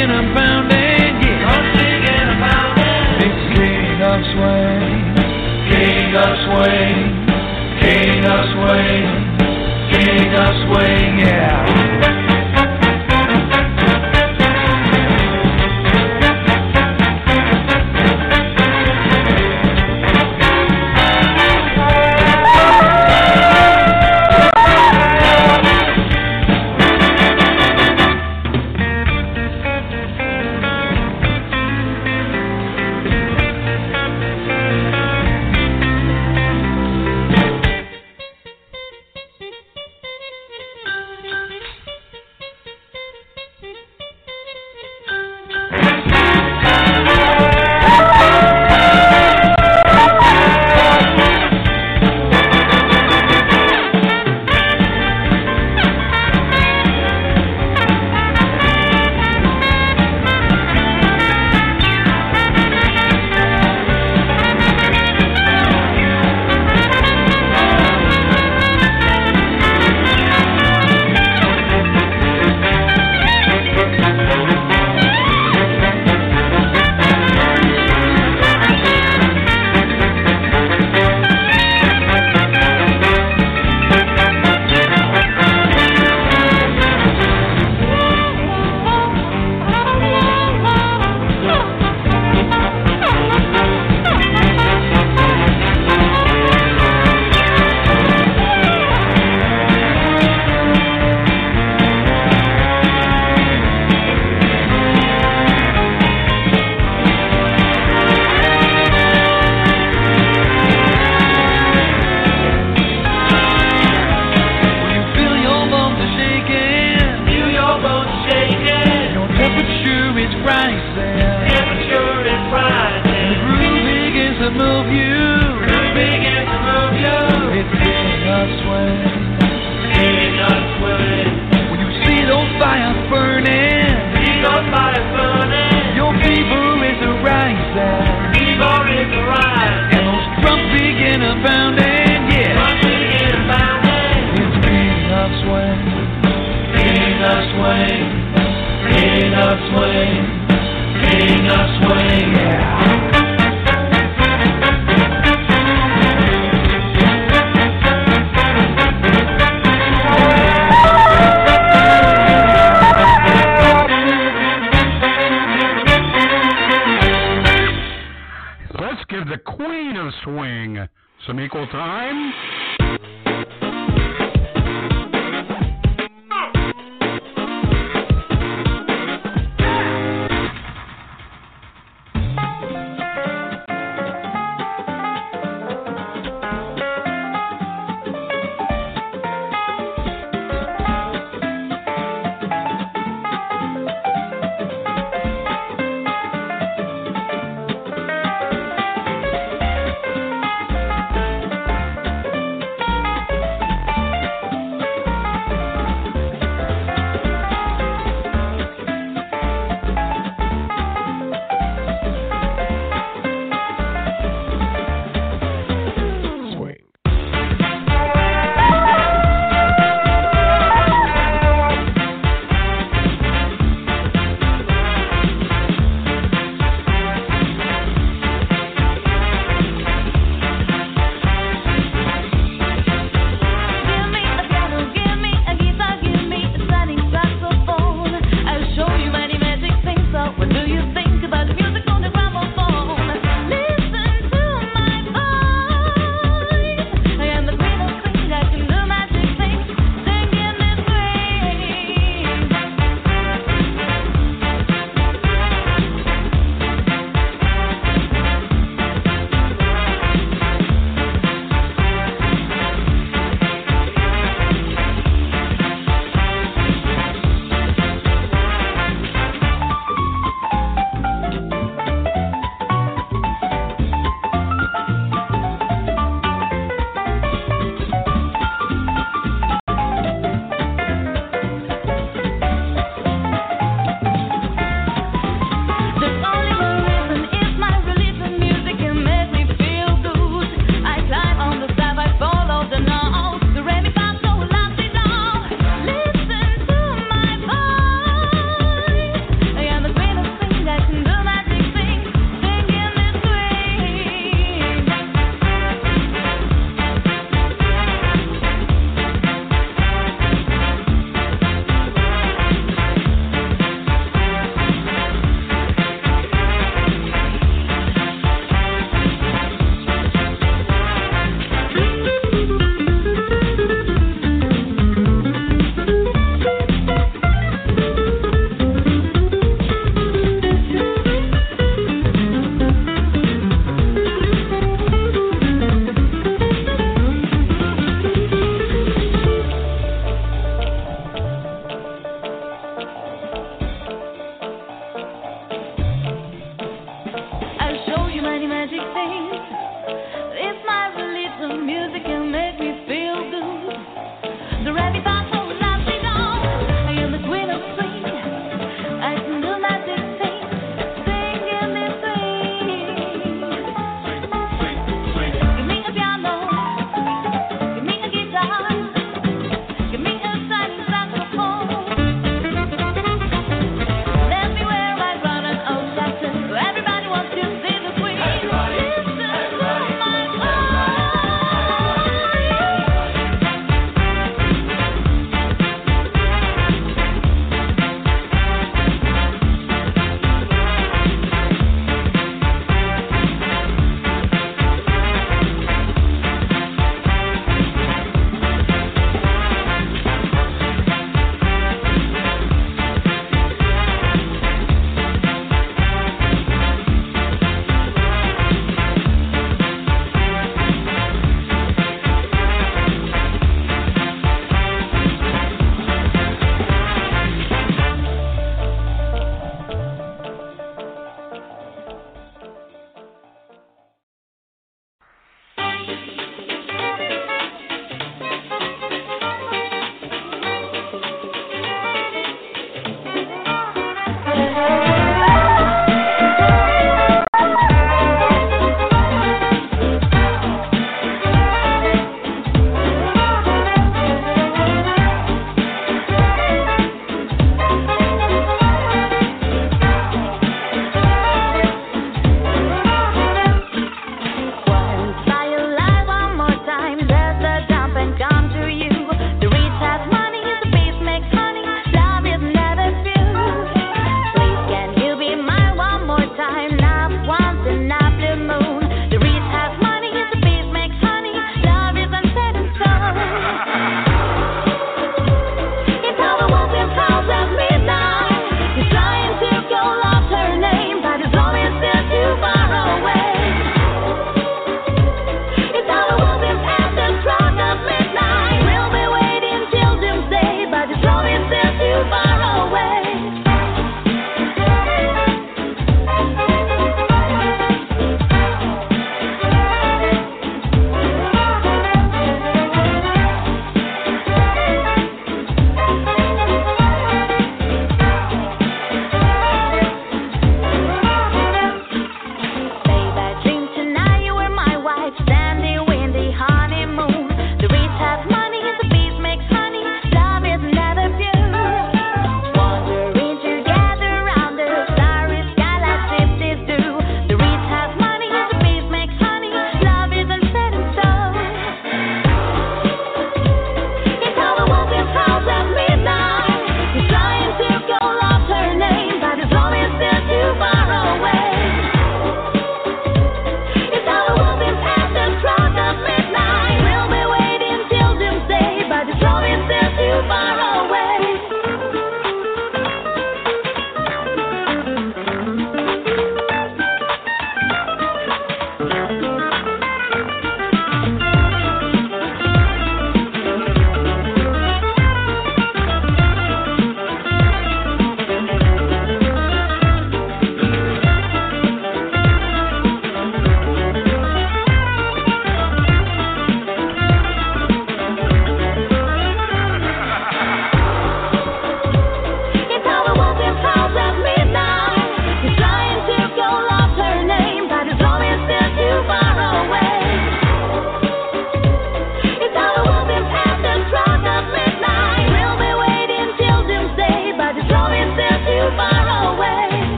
and 0.00 0.12
I'm 0.12 0.32
bound 0.34 0.72
and 0.72 1.24
and 2.08 2.30
I'm 2.30 2.40
King 3.54 4.00
of 4.06 4.20
Swing, 4.30 5.02
King 5.70 6.14
of 6.14 6.32
Swing, 6.46 6.98
King 7.82 8.24
of 8.24 8.42
Swing, 8.54 9.06
King 9.90 10.34
of 10.38 10.54
Swing, 10.66 11.18
yeah. 11.18 11.87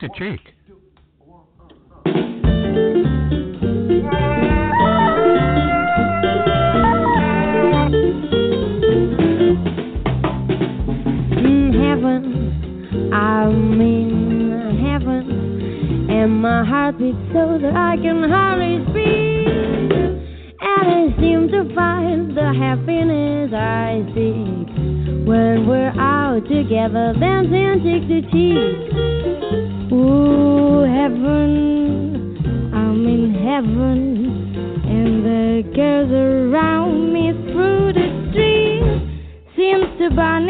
Cheek 0.00 0.12
to 0.12 0.18
cheek. 0.18 0.57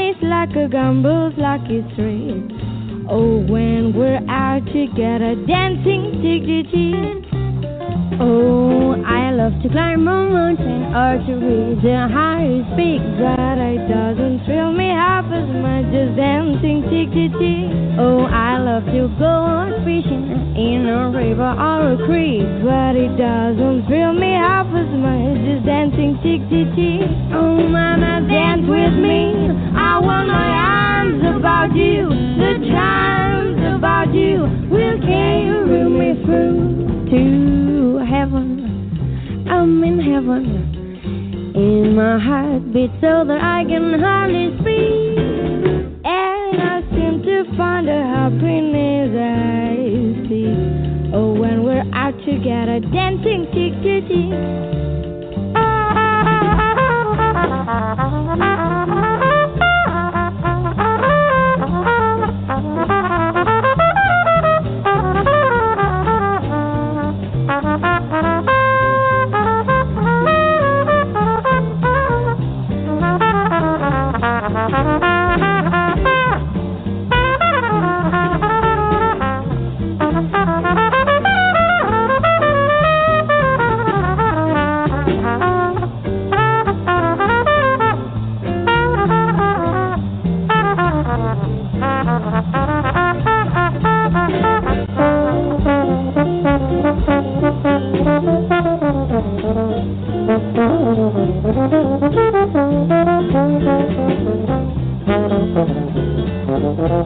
Vanish 0.08 0.22
like 0.22 0.50
a 0.50 0.68
gumball's 0.68 1.36
lucky 1.38 1.84
stream. 1.92 3.06
Oh, 3.10 3.38
when 3.50 3.94
we're 3.94 4.20
out 4.28 4.64
together, 4.66 5.34
dancing 5.46 6.20
to. 6.22 7.24
Oh, 8.20 9.02
I 9.04 9.17
love 9.38 9.54
to 9.62 9.68
climb 9.68 10.02
a 10.08 10.18
mountain 10.26 10.90
or 10.90 11.14
to 11.22 11.32
reach 11.38 11.78
the 11.86 11.94
highest 12.10 12.66
peak, 12.74 12.98
but 13.22 13.54
it 13.54 13.86
doesn't 13.86 14.42
thrill 14.42 14.74
me 14.74 14.90
half 14.90 15.30
as 15.30 15.46
much 15.62 15.86
as 15.94 16.10
dancing 16.18 16.82
cheek 16.90 17.06
to 17.14 17.30
cheek. 17.38 17.70
Oh, 18.02 18.26
I 18.26 18.58
love 18.58 18.82
to 18.90 19.06
go 19.14 19.30
out 19.30 19.78
fishing 19.86 20.26
in 20.58 20.90
a 20.90 21.14
river 21.14 21.54
or 21.54 21.94
a 21.94 21.96
creek, 22.02 22.42
but 22.66 22.98
it 22.98 23.14
doesn't 23.14 23.86
thrill 23.86 24.10
me 24.10 24.34
half 24.34 24.66
as 24.74 24.90
much 24.98 25.38
as 25.46 25.62
dancing 25.62 26.18
cheek 26.18 26.42
to 26.50 26.66
cheek. 26.74 27.06
Oh, 27.30 27.62
mama, 27.62 28.26
dance 28.26 28.66
with 28.66 28.98
me. 28.98 29.54
I 29.78 30.02
want 30.02 30.26
my 30.34 30.50
arms 30.50 31.22
about 31.22 31.70
you, 31.78 32.10
the 32.42 32.58
charms 32.74 33.62
about 33.70 34.10
you 34.10 34.50
will 34.66 34.98
carry 34.98 35.86
me 35.86 36.26
through 36.26 37.06
to 37.06 38.02
heaven. 38.02 38.57
I'm 39.50 39.82
in 39.82 39.98
heaven. 40.00 41.54
In 41.54 41.96
my 41.96 42.18
heart 42.18 42.72
beats 42.72 42.92
so 43.00 43.24
that 43.26 43.40
I 43.40 43.64
can 43.64 43.98
hardly 43.98 44.52
speak. 44.60 45.18
And 46.04 46.62
I 46.62 46.82
seem 46.90 47.22
to 47.22 47.56
find 47.56 47.88
a 47.88 48.02
happiness 48.14 49.10
I 49.16 50.28
see. 50.28 51.12
Oh, 51.14 51.32
when 51.32 51.64
we're 51.64 51.88
out 51.94 52.16
together, 52.24 52.80
dancing 52.92 53.46
cheek. 53.54 53.68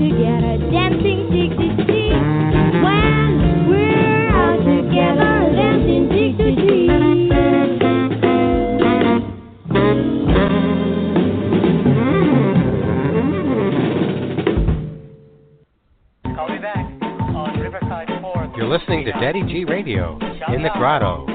together, 0.00 0.56
dancing 0.72 1.28
cheek 1.30 1.50
to 1.58 1.68
cheek. 1.84 2.12
When 2.80 3.68
we're 3.68 4.28
out 4.32 4.64
together, 4.64 5.52
dancing 5.54 6.08
cheek 6.08 6.38
to 6.38 6.56
cheek. 6.56 6.88
Call 16.34 16.48
me 16.48 16.58
back 16.58 16.86
on 17.36 17.60
Riverside 17.60 18.08
4. 18.22 18.54
You're 18.56 18.68
listening 18.68 19.04
to 19.04 19.12
Daddy 19.12 19.42
G 19.42 19.66
Radio 19.66 20.18
in 20.48 20.62
the 20.62 20.70
grotto. 20.78 21.29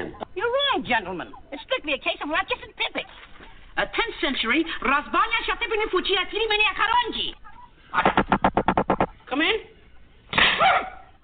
Canifran. 0.00 0.12
You're 0.34 0.46
wrong, 0.46 0.84
gentlemen. 0.86 1.28
It's 1.52 1.62
strictly 1.62 1.92
a 1.94 1.98
case 1.98 2.18
of 2.22 2.28
Ratchis 2.28 2.62
and 2.62 2.74
Pippet. 2.74 3.06
A 3.76 3.82
10th 3.82 4.20
century 4.20 4.64
Razbanya 4.82 5.40
Shatipini 5.48 5.88
Fuchia 5.92 6.26
Tirimenia 6.30 6.74
Karonji. 6.76 7.34
Come 9.28 9.42
in. 9.42 9.56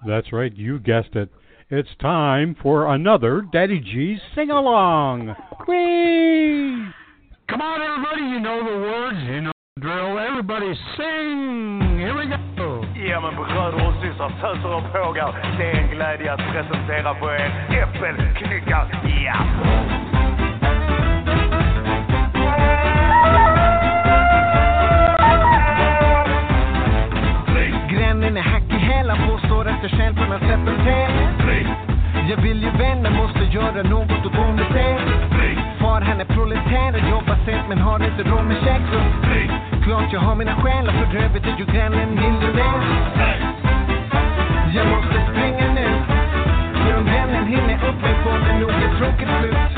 That's 0.05 0.31
right, 0.31 0.55
you 0.55 0.79
guessed 0.79 1.15
it. 1.15 1.29
It's 1.69 1.89
time 1.99 2.55
for 2.61 2.93
another 2.93 3.41
Daddy 3.51 3.79
G's 3.79 4.19
sing 4.35 4.49
along. 4.51 5.35
Whee! 5.67 6.87
Come 7.49 7.61
on, 7.61 7.81
everybody. 7.81 8.21
You 8.21 8.39
know 8.39 8.63
the 8.63 8.77
words. 8.79 9.17
You 9.27 9.41
know 9.41 9.51
the 9.75 9.81
drill. 9.81 10.17
Everybody 10.17 10.73
sing. 10.95 11.97
Here 11.99 12.15
we 12.15 12.27
go. 12.55 12.86
Ja 12.99 13.21
men 13.21 13.35
bröder 13.35 13.87
och 13.87 13.93
systrar, 14.01 14.29
töser 14.29 14.75
och 14.75 14.93
pågar. 14.93 15.57
Det 15.57 15.71
är 15.71 15.81
en 15.81 15.89
glädje 15.89 16.33
att 16.33 16.39
presentera 16.39 17.15
för 17.15 17.33
er 17.33 17.51
äppelknyckar. 17.69 19.01
Ja! 19.23 19.35
Grannen 27.89 28.37
är 28.37 28.41
hack 28.41 28.63
i 28.69 28.77
hälen, 28.77 29.17
påstår 29.29 29.67
att 29.67 29.83
jag 29.83 29.91
själv 29.91 30.17
har 30.17 30.39
sett 30.39 30.49
en 30.49 30.85
tävling. 30.85 31.67
Jag 32.29 32.37
vill 32.37 32.63
ju 32.63 32.69
vänner, 32.69 33.11
måste 33.11 33.43
göra 33.43 33.83
något 33.83 34.25
åt 34.25 34.55
misär. 34.55 35.26
Far 35.97 36.05
han 36.05 36.21
är 36.21 36.25
proletär 36.25 36.93
och 36.93 37.09
jobbar 37.09 37.37
sent 37.45 37.65
men 37.69 37.77
har 37.77 37.99
inte 38.03 38.23
råd 38.23 38.45
med 38.45 38.57
käk 38.63 38.81
så 38.91 38.99
Klart 39.83 40.13
jag 40.13 40.19
har 40.19 40.35
mina 40.35 40.55
skäl 40.61 40.87
och 40.87 40.93
för 40.93 41.17
övrigt 41.23 41.45
är 41.45 41.57
ju 41.57 41.65
grannen 41.65 42.09
miljonär. 42.09 42.79
Jag 44.75 44.87
måste 44.87 45.17
springa 45.29 45.67
nu, 45.79 45.87
för 46.81 46.97
om 46.97 47.05
vännen 47.05 47.47
hinner 47.47 47.89
upp 47.89 48.01
mig 48.01 48.15
får 48.23 48.39
det 48.45 48.59
nog 48.59 48.69
ett 48.69 48.97
tråkigt 48.97 49.31
slut. 49.39 49.69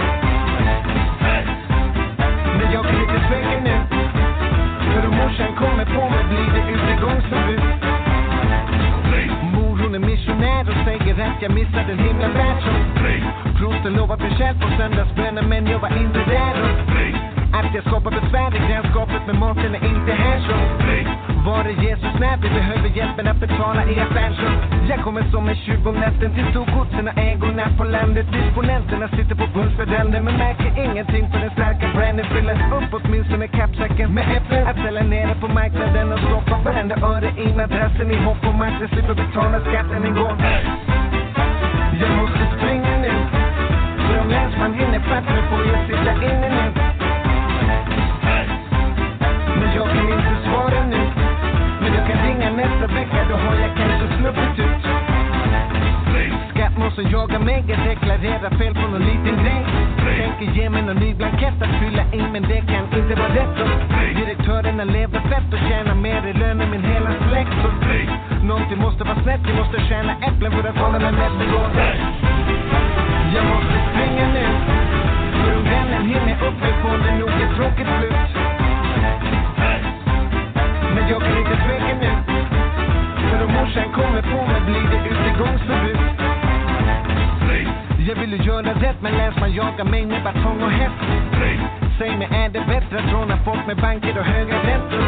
Men 2.57 2.71
jag 2.73 2.83
kan 2.85 3.01
inte 3.01 3.19
svänga 3.27 3.59
nu, 3.67 3.77
för 4.91 5.07
om 5.07 5.15
morsan 5.15 5.55
kommer 5.55 5.85
på 5.85 6.09
mig 6.09 6.23
blir 6.29 6.49
det 6.55 6.71
utegångsförbud. 6.73 7.68
Mor 10.39 10.45
hon 10.45 10.51
är 10.51 10.63
missionär 10.63 10.69
och 10.69 10.85
säger 10.85 11.27
att 11.27 11.41
jag 11.41 11.51
missade 11.51 11.91
en 11.91 11.99
himla 11.99 12.27
värld 12.27 12.63
som 12.63 12.75
Prosten 13.57 13.93
lovar 13.93 14.17
besked 14.17 14.61
på 14.61 14.67
söndagsbönen 14.77 15.49
men 15.49 15.67
jag 15.67 15.79
var 15.79 15.89
inte 15.89 16.19
där. 16.19 16.55
Att 17.53 17.75
jag 17.75 17.83
skapar 17.83 18.11
besvär 18.11 18.55
i 18.55 18.71
grannskapet 18.71 19.27
med 19.27 19.35
maten 19.35 19.75
är 19.75 19.85
inte 19.85 20.11
här. 20.11 20.39
Så 20.47 20.53
var 21.45 21.65
är 21.65 21.83
Jesus? 21.83 22.13
När 22.19 22.37
vi 22.37 22.49
behöver 22.49 22.89
hjälpen 22.97 23.27
att 23.27 23.39
betala 23.39 23.81
i 23.91 23.99
affären 23.99 24.87
Jag 24.89 24.99
kommer 25.03 25.23
som 25.31 25.47
en 25.49 25.55
tjuv 25.55 25.87
om 25.87 25.95
natten 25.95 26.33
till 26.35 26.47
storgodsen 26.51 27.07
och 27.07 27.17
ägorna 27.17 27.65
på 27.77 27.83
landet 27.83 28.25
Disponenterna 28.31 29.07
sitter 29.07 29.35
på 29.35 29.47
bullsföräldern 29.53 30.23
men 30.23 30.37
märker 30.37 30.71
ingenting 30.85 31.31
för 31.31 31.39
den 31.39 31.51
starka 31.51 31.87
branden. 31.95 32.25
Fyller 32.33 32.57
upp 32.77 32.89
åtminstone 32.91 33.47
kappsäcken. 33.47 34.13
Med 34.13 34.25
äpplen 34.37 34.67
Att 34.67 34.79
ställa 34.79 35.03
nere 35.03 35.35
på 35.41 35.47
marknaden. 35.47 36.11
Och 36.13 36.19
stoppa 36.19 36.55
varenda 36.65 36.95
öre 36.95 37.29
i 37.45 37.47
madrassen. 37.55 38.11
I 38.11 38.17
hopp 38.25 38.43
om 38.49 38.61
att 38.61 38.81
jag 38.81 38.89
slipper 38.89 39.15
betala 39.23 39.59
skatten 39.59 40.03
en 40.09 40.15
gång. 40.21 40.37
Jag 42.01 42.11
måste 42.19 42.43
springa 42.55 42.93
nu. 43.05 43.13
För 44.05 44.19
om 44.21 44.29
länsman 44.29 44.73
hinner 44.73 44.99
fatta 44.99 45.31
mig 45.33 45.43
får 45.49 45.61
jag 45.71 45.79
sitta 45.87 46.13
inne. 46.29 46.48
Men 51.89 51.97
jag 51.97 52.07
kan 52.07 52.19
ringa 52.27 52.49
nästa 52.51 52.87
vecka, 52.87 53.19
då 53.29 53.35
har 53.35 53.55
jag 53.55 53.71
kanske 53.77 54.17
sluppit 54.17 54.59
ut. 54.67 54.83
Skatt 56.51 56.77
måste 56.77 57.01
jaga 57.01 57.39
mig, 57.39 57.63
jag 57.67 57.79
deklarerar 57.87 58.49
fel 58.59 58.73
på 58.73 58.81
någon 58.81 59.05
liten 59.11 59.35
grej. 59.43 59.63
Tänker 60.19 60.47
ge 60.55 60.69
mig 60.69 60.81
någon 60.81 60.95
ny 60.95 61.13
blankett 61.13 61.61
att 61.61 61.73
fylla 61.79 62.03
i 62.13 62.21
men 62.33 62.41
det 62.41 62.61
kan 62.71 62.83
inte 62.99 63.15
vara 63.21 63.33
rätt. 63.39 63.57
Direktörerna 64.15 64.83
lever 64.83 65.19
fett 65.19 65.53
och 65.53 65.59
tjänar 65.69 65.95
mer 65.95 66.27
i 66.27 66.33
lön 66.33 66.61
än 66.61 66.69
min 66.71 66.83
hela 66.83 67.11
släkt. 67.29 67.53
Så 67.61 67.69
Någonting 68.45 68.77
måste 68.77 69.03
vara 69.03 69.23
snett, 69.23 69.41
jag 69.47 69.55
måste 69.55 69.79
tjäna 69.89 70.13
äpplen 70.27 70.51
för 70.51 70.63
att 70.69 70.77
hålla 70.77 70.99
mig 70.99 71.11
nästa 71.11 71.45
gång 71.53 71.71
Jag 73.35 73.45
måste 73.51 73.75
springa 73.89 74.25
nu 74.35 74.45
För 75.39 75.57
om 75.57 75.63
vännen 75.63 76.03
hinner 76.11 76.47
upp 76.47 76.59
mig 76.61 76.73
får 76.81 76.97
det 77.03 77.15
nog 77.19 77.29
ett 77.29 77.55
tråkigt 77.55 77.87
slut 77.97 78.48
jag 81.09 81.21
kan 81.21 81.37
inte 81.37 81.55
tveka 81.65 81.93
nu. 82.01 82.11
För 83.29 83.45
om 83.45 83.53
morsan 83.53 83.93
kommer 83.93 84.21
på 84.21 84.39
mig 84.51 84.61
blir 84.61 84.85
det 84.91 84.99
utegångsförbud. 85.13 85.99
Jag 88.07 88.15
vill 88.15 88.31
ju 88.33 88.43
göra 88.43 88.73
rätt 88.73 89.01
men 89.01 89.17
länsman 89.17 89.53
jagar 89.53 89.85
mig 89.85 90.05
med 90.05 90.23
batong 90.23 90.63
och 90.63 90.71
häst. 90.71 90.95
Säg 91.97 92.17
mig 92.17 92.27
är 92.31 92.49
det 92.49 92.63
bättre 92.67 92.99
att 92.99 93.13
råna 93.13 93.37
folk 93.45 93.67
med 93.67 93.77
banker 93.77 94.17
och 94.17 94.25
höga 94.25 94.55
räntor? 94.63 95.05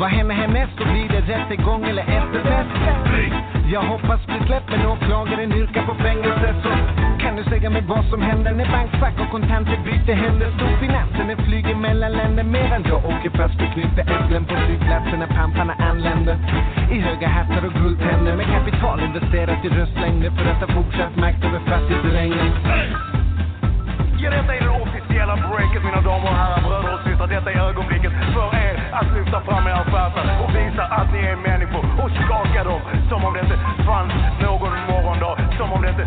Vad 0.00 0.08
händer 0.10 0.34
härnäst? 0.34 0.72
Då 0.78 0.84
blir 0.84 1.08
det 1.08 1.20
rättegång 1.20 1.84
eller 1.84 2.02
efterfest? 2.02 2.70
Jag 3.72 3.82
hoppas 3.82 4.26
bli 4.26 4.46
släppt 4.46 4.70
men 4.70 4.86
åklagaren 4.86 5.52
yrkar 5.52 5.86
på 5.86 5.94
fängelse 5.94 6.54
så 6.62 6.97
kan 7.18 7.36
du 7.36 7.44
säga 7.44 7.70
mig 7.70 7.82
vad 7.88 8.04
som 8.10 8.22
händer 8.22 8.52
när 8.52 8.68
bankfack 8.72 9.16
och 9.20 9.30
kontanter 9.30 9.78
byter 9.84 10.14
händer? 10.14 10.48
Storfinansen 10.56 11.26
den 11.28 11.36
flyger 11.46 11.74
mellan 11.74 12.12
länder 12.12 12.44
medan 12.44 12.82
jag 12.90 13.04
åker 13.04 13.30
fast 13.30 13.60
och 13.64 13.72
knyter 13.74 14.04
äpplen 14.16 14.44
på 14.44 14.54
flygplatsen 14.66 15.18
när 15.18 15.26
pamparna 15.26 15.74
anländer 15.90 16.36
i 16.92 17.00
höga 17.00 17.28
hattar 17.28 17.66
och 17.66 17.72
guldtänder 17.72 18.36
med 18.36 18.46
kapital 18.46 19.00
investerat 19.00 19.64
i 19.64 19.68
röstlängder 19.68 20.30
för 20.30 20.44
att 20.52 20.60
ha 20.64 20.68
fortsatt 20.76 21.16
makt 21.16 21.44
över 21.44 21.60
fattigdrängen 21.70 22.52
Ja, 24.20 24.30
detta 24.30 24.54
är 24.54 24.60
det 24.60 24.82
officiella 24.82 25.36
breaket 25.36 25.82
mina 25.84 26.00
damer 26.00 26.28
och 26.30 26.38
herrar, 26.42 26.60
bröder 26.68 26.94
och 26.94 27.00
systrar. 27.06 27.26
Detta 27.26 27.50
är 27.50 27.60
ögonblicket 27.68 28.12
för 28.34 28.48
er 28.66 28.74
att 28.92 29.08
lyfta 29.16 29.40
fram 29.40 29.66
era 29.66 29.84
stjärtar 29.90 30.26
och 30.42 30.50
visa 30.56 30.84
att 30.98 31.12
ni 31.12 31.18
är 31.18 31.36
människor 31.36 31.84
och 32.02 32.10
skaka 32.10 32.64
dem 32.64 32.80
som 33.08 33.24
om 33.24 33.32
det 33.34 33.40
inte 33.40 33.58
fanns 33.88 34.12
någon 34.42 34.74
morgondag, 34.90 35.36
som 35.58 35.72
om 35.72 35.82
det 35.82 35.90
inte 35.90 36.06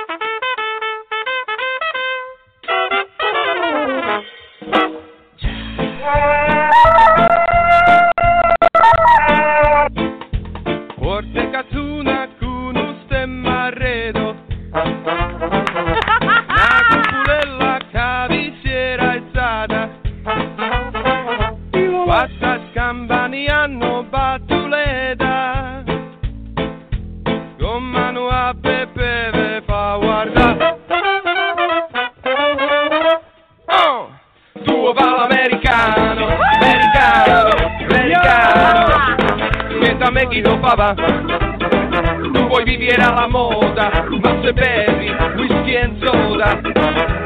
Quito 40.31 40.57
papá 40.59 40.95
Tu 40.95 42.47
vuoi 42.47 42.63
vivere 42.63 43.03
alla 43.03 43.27
moda 43.27 44.05
Ma 44.07 44.41
se 44.41 44.53
bevi 44.53 45.09
whisky 45.35 45.73
e 45.73 45.91
soda 45.99 46.57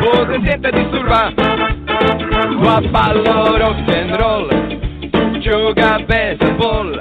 O 0.01 0.25
te 0.25 0.39
sientes 0.43 0.71
disturbar 0.71 1.31
Qua 2.59 2.81
ballo 2.89 3.57
rock 3.59 3.93
and 3.93 4.15
roll 4.15 5.39
gioca 5.39 5.93
a 5.93 5.99
baseball 5.99 6.99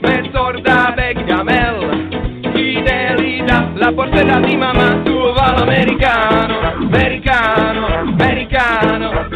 Me 0.00 0.30
sorda 0.32 0.92
Bechamel 0.94 2.08
Fidelità 2.54 3.68
La 3.74 3.92
portata 3.92 4.38
di 4.38 4.56
mamma 4.56 5.00
Tu 5.02 5.32
va 5.32 5.54
l'americano 5.58 6.60
Americano, 6.82 7.86
americano. 7.86 9.28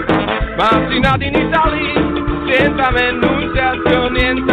Martinati 0.56 1.26
in 1.26 1.34
Italia 1.34 2.16
senza 2.48 2.90
menunziazione 2.90 4.20
niente 4.20 4.52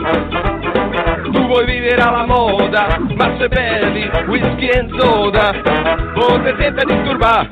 tu 0.00 1.46
vuoi 1.46 1.64
vivere 1.64 2.00
alla 2.00 2.26
moda, 2.26 2.98
ma 3.14 3.34
se 3.38 3.48
bevi 3.48 4.10
whisky 4.26 4.66
e 4.66 4.86
soda, 4.98 5.52
forse 6.14 6.54
sempre 6.58 6.84
disturbare. 6.84 7.48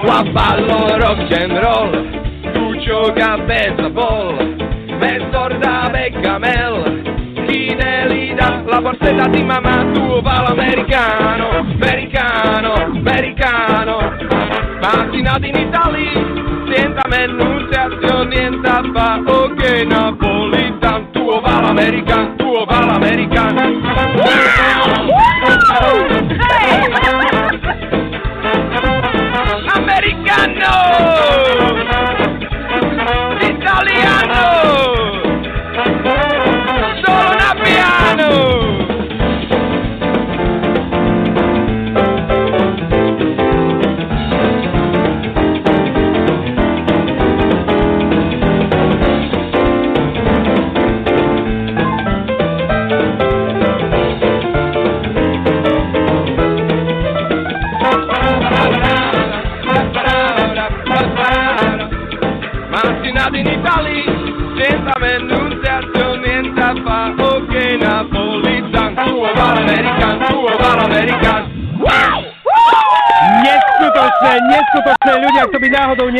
Qua 0.00 0.22
ballo 0.30 0.96
rock 0.96 1.32
and 1.32 1.58
roll, 1.58 2.52
tu 2.52 2.76
gioca 2.78 3.32
a 3.32 3.38
baseball, 3.38 4.56
mezz'orda 4.98 5.88
beccamel, 5.90 7.02
chi 7.46 7.74
ne 7.74 8.08
li 8.08 8.34
dà 8.34 8.62
la 8.66 8.80
borsetta 8.80 9.28
di 9.28 9.42
mamma, 9.42 9.84
tu 9.92 10.20
ballo 10.20 10.48
americano, 10.48 11.50
americano, 11.58 12.72
americano, 12.74 14.12
macchina 14.80 15.38
di 15.38 15.50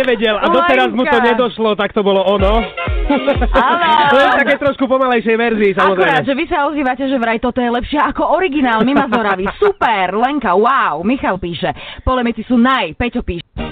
nevedel 0.09 0.37
a 0.41 0.47
doteraz 0.49 0.91
mu 0.97 1.05
to 1.05 1.19
nedošlo, 1.21 1.77
tak 1.77 1.93
to 1.93 2.01
bolo 2.01 2.25
ono. 2.25 2.65
Len 3.09 4.29
v 4.33 4.39
takej 4.41 4.59
trošku 4.61 4.89
pomalejšej 4.89 5.37
verzii, 5.37 5.73
Akurát, 5.77 5.85
samozrejme. 5.85 6.25
že 6.25 6.35
vy 6.37 6.45
sa 6.49 6.59
ozývate, 6.73 7.05
že 7.05 7.17
vraj 7.21 7.39
toto 7.41 7.61
je 7.61 7.69
lepšie 7.69 8.01
ako 8.01 8.33
originál 8.33 8.81
Mima 8.89 9.05
Zoravy. 9.13 9.45
Super, 9.61 10.17
Lenka, 10.17 10.57
wow. 10.57 11.05
Michal 11.05 11.37
píše, 11.37 11.73
polemici 12.05 12.41
sú 12.49 12.57
naj. 12.57 12.97
Peťo 12.97 13.21
píše. 13.21 13.68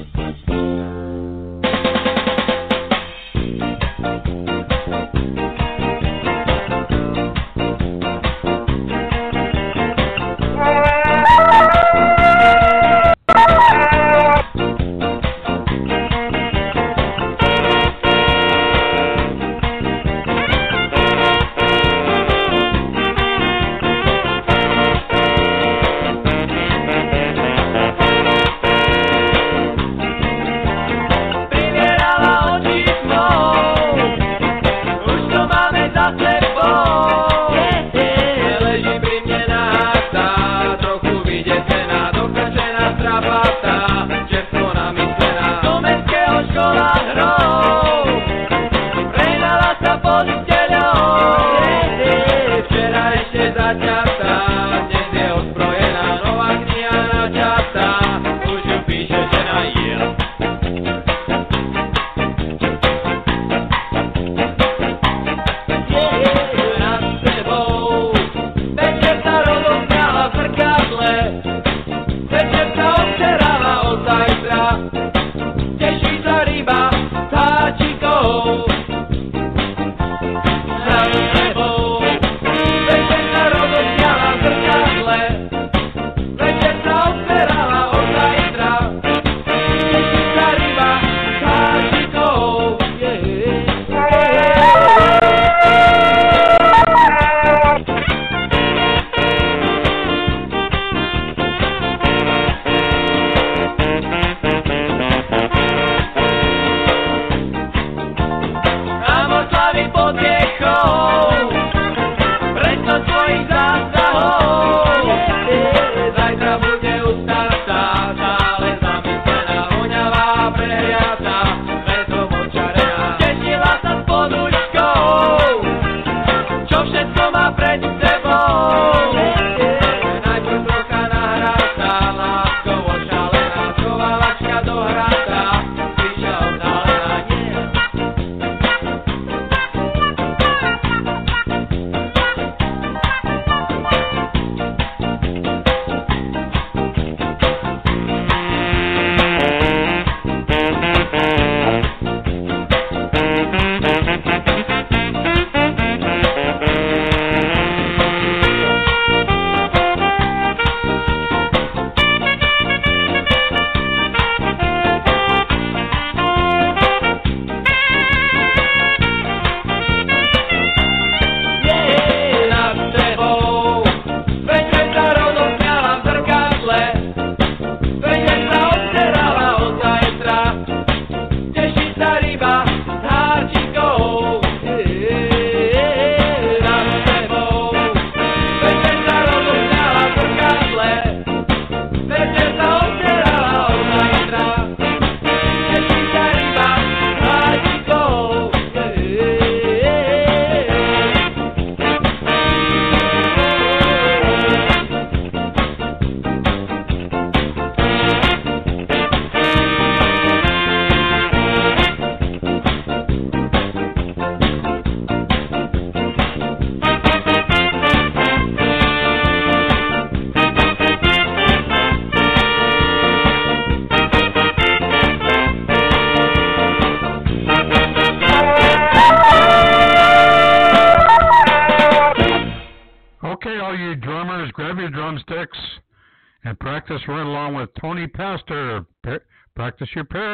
Your 239.94 240.04
paradiddle. 240.04 240.25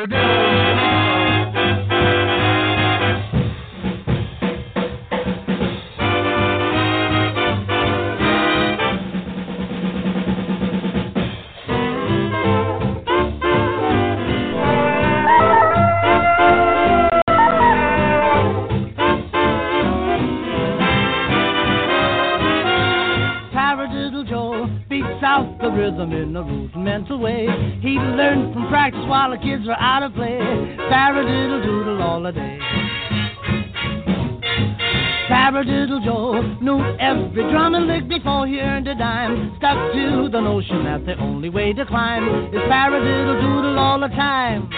Drum 37.73 37.89
and 37.89 37.91
lick 37.91 38.07
before 38.07 38.47
he 38.47 38.61
earned 38.61 38.87
a 38.87 38.95
dime. 38.95 39.55
Stuck 39.57 39.95
to 39.95 40.29
the 40.31 40.41
notion 40.43 40.85
that 40.85 41.07
the 41.07 41.19
only 41.19 41.49
way 41.49 41.73
to 41.73 41.87
climb 41.87 42.23
is 42.53 42.61
paradiddle 42.69 43.41
doodle 43.41 43.79
all 43.79 43.99
the 43.99 44.09
time. 44.09 44.69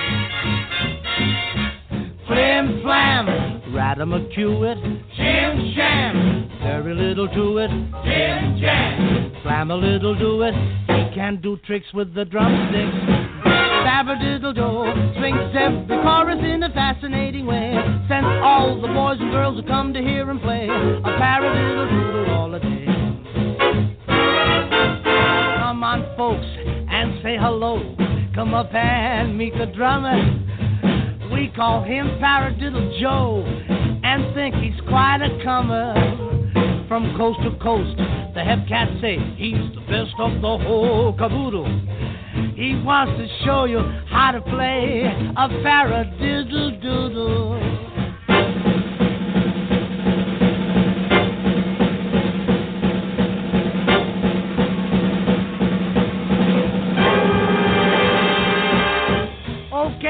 Flim 2.28 2.82
flam, 2.82 3.26
ratamacue 3.74 5.08
shim 5.18 5.74
sham. 5.74 6.48
Very 6.62 6.94
little 6.94 7.26
to 7.26 7.58
it, 7.58 7.70
jim 8.04 8.60
jam. 8.60 9.32
Slam 9.42 9.72
a 9.72 9.76
little 9.76 10.16
do 10.16 10.42
it, 10.42 10.54
he 10.86 11.14
can 11.16 11.40
do 11.42 11.56
tricks 11.66 11.92
with 11.94 12.14
the 12.14 12.24
drumsticks. 12.24 12.94
Paradiddle 13.84 14.54
Joe 14.54 15.12
swings 15.18 15.54
every 15.58 15.96
chorus 16.02 16.38
in 16.44 16.62
a 16.62 16.70
fascinating 16.70 17.44
way. 17.44 17.74
Sends 18.08 18.28
all 18.42 18.80
the 18.80 18.88
boys 18.88 19.18
and 19.20 19.32
girls 19.32 19.60
who 19.60 19.66
come 19.66 19.92
to 19.92 20.00
hear 20.00 20.30
him 20.30 20.38
play 20.38 20.68
a 20.68 21.00
paradiddle 21.18 21.90
doodle 21.90 22.34
all 22.34 22.50
the 22.52 22.60
day. 22.60 22.83
Say 27.34 27.40
hello. 27.40 27.96
Come 28.34 28.54
up 28.54 28.72
and 28.74 29.36
meet 29.36 29.54
the 29.56 29.66
drummer. 29.66 30.16
We 31.32 31.50
call 31.54 31.82
him 31.82 32.18
Paradiddle 32.20 33.00
Joe 33.00 33.44
and 34.04 34.34
think 34.34 34.54
he's 34.56 34.80
quite 34.88 35.18
a 35.22 35.42
comer. 35.42 35.94
From 36.88 37.16
coast 37.16 37.40
to 37.42 37.56
coast, 37.62 37.96
the 38.34 38.44
hep 38.44 38.68
cats 38.68 38.92
say 39.00 39.18
he's 39.36 39.74
the 39.74 39.80
best 39.88 40.14
of 40.18 40.40
the 40.40 40.58
whole 40.64 41.12
caboodle. 41.16 41.66
He 42.54 42.80
wants 42.84 43.18
to 43.18 43.44
show 43.44 43.64
you 43.64 43.80
how 44.08 44.32
to 44.32 44.40
play 44.42 45.02
a 45.36 45.48
paradiddle 45.48 46.82
doodle. 46.82 47.93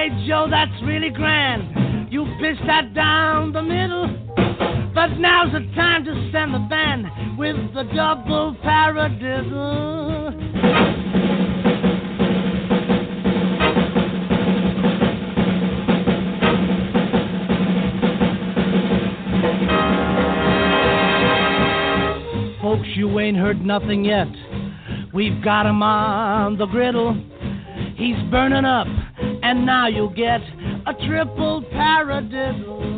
Okay, 0.05 0.27
Joe, 0.29 0.47
that's 0.51 0.71
really 0.83 1.09
grand. 1.09 2.13
You 2.13 2.27
pitched 2.39 2.67
that 2.67 2.93
down 2.93 3.53
the 3.53 3.63
middle. 3.63 4.07
But 4.95 5.19
now's 5.19 5.51
the 5.53 5.61
time 5.75 6.05
to 6.05 6.31
send 6.31 6.53
the 6.53 6.59
band 6.69 7.39
with 7.39 7.57
the 7.73 7.85
double 7.95 8.55
paradiddle. 8.63 10.35
Folks, 22.61 22.89
you 22.95 23.19
ain't 23.21 23.39
heard 23.39 23.65
nothing 23.65 24.05
yet. 24.05 24.29
We've 25.15 25.43
got 25.43 25.65
him 25.65 25.83
on 25.83 26.59
the 26.59 26.67
griddle. 26.67 27.15
He's 27.97 28.17
burning 28.31 28.67
up, 28.67 28.89
and 29.45 29.67
now 29.67 29.87
you'll 29.87 30.09
get 30.09 30.41
a 30.87 30.95
triple 31.07 31.63
paradiddle. 31.71 32.95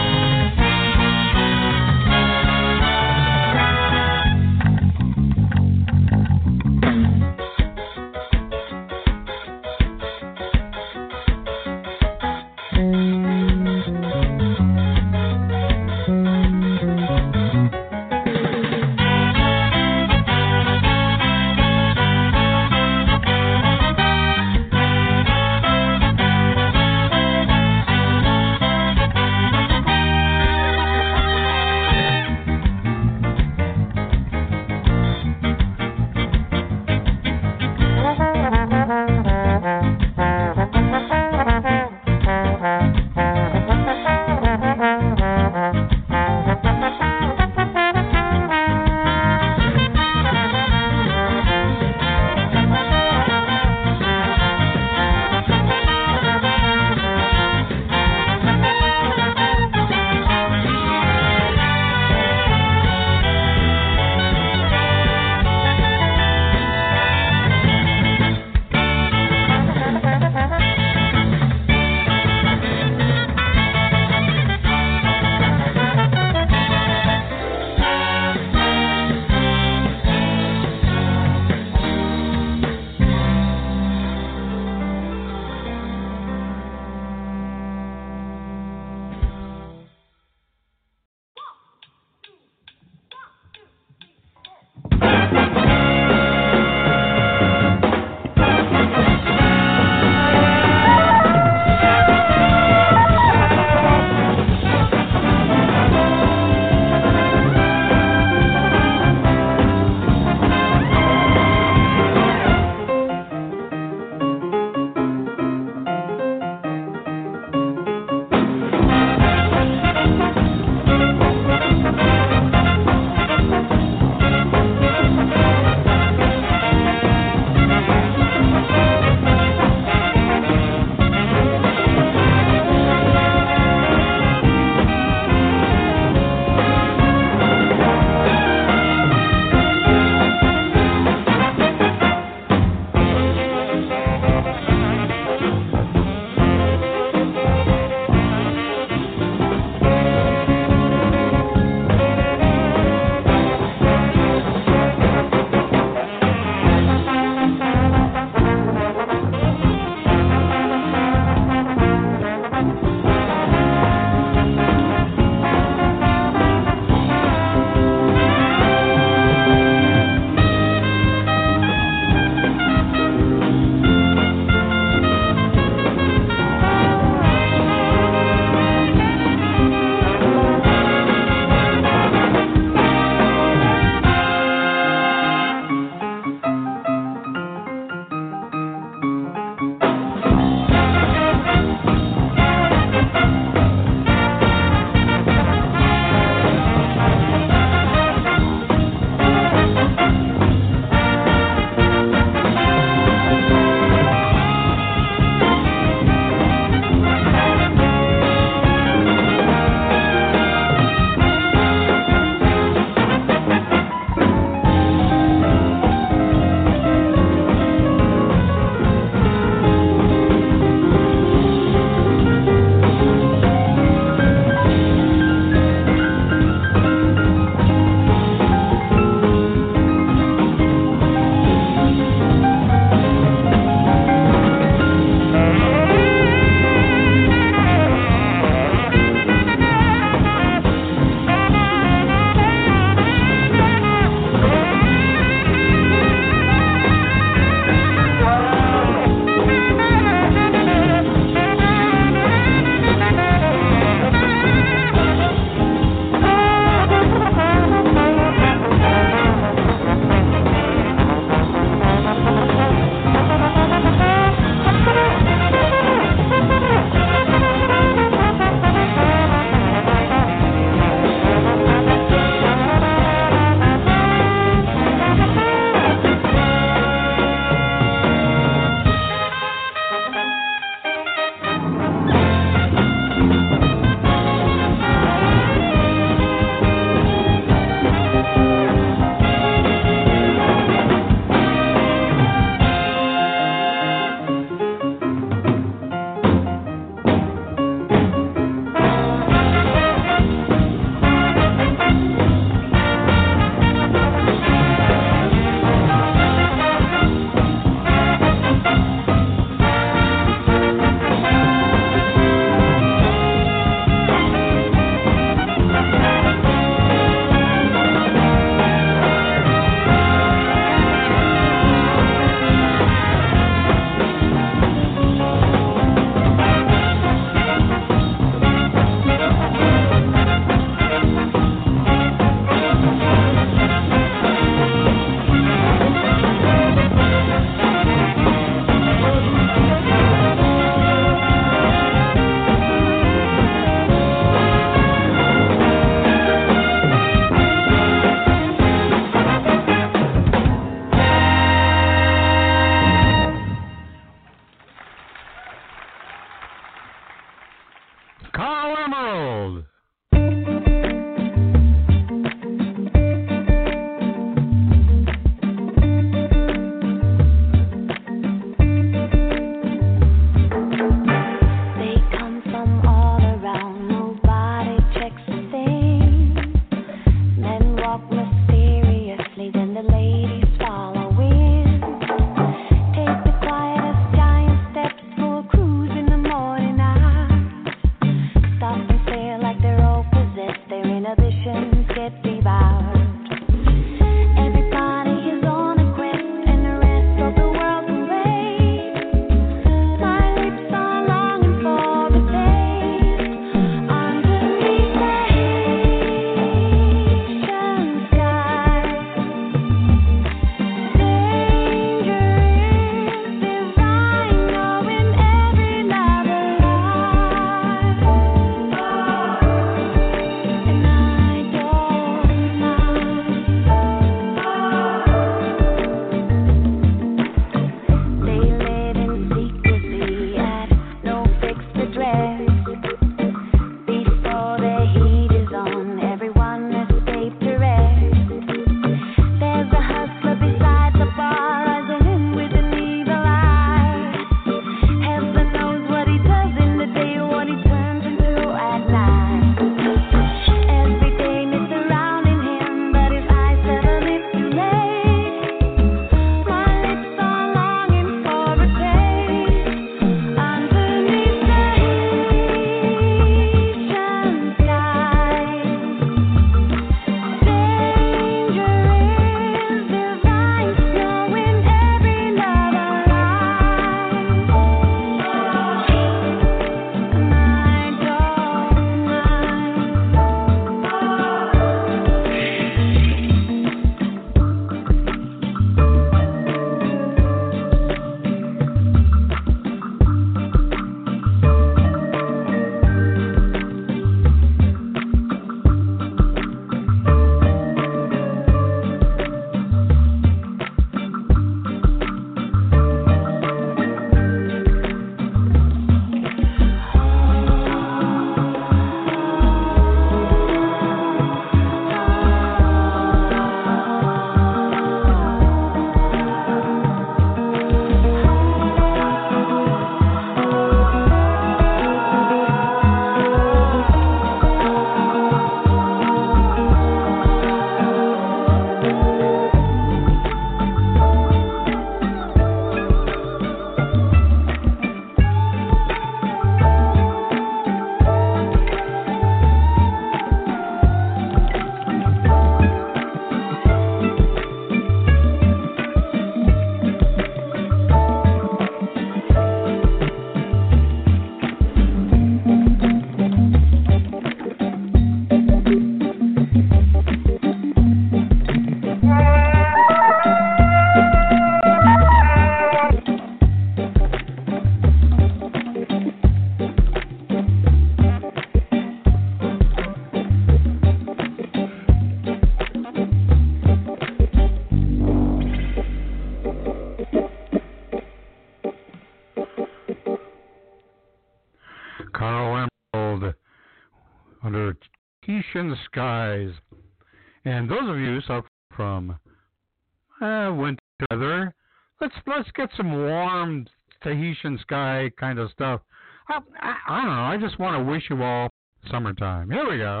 Tahitian 594.04 594.58
sky 594.58 595.10
kind 595.18 595.38
of 595.38 595.50
stuff. 595.50 595.80
I, 596.28 596.38
I, 596.60 596.74
I 596.88 597.02
don't 597.02 597.16
know. 597.16 597.22
I 597.22 597.38
just 597.40 597.58
want 597.58 597.78
to 597.78 597.90
wish 597.90 598.02
you 598.10 598.22
all 598.22 598.50
summertime. 598.90 599.50
Here 599.50 599.68
we 599.68 599.78
go. 599.78 600.00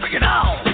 Bring 0.00 0.14
it 0.14 0.22
on. 0.24 0.67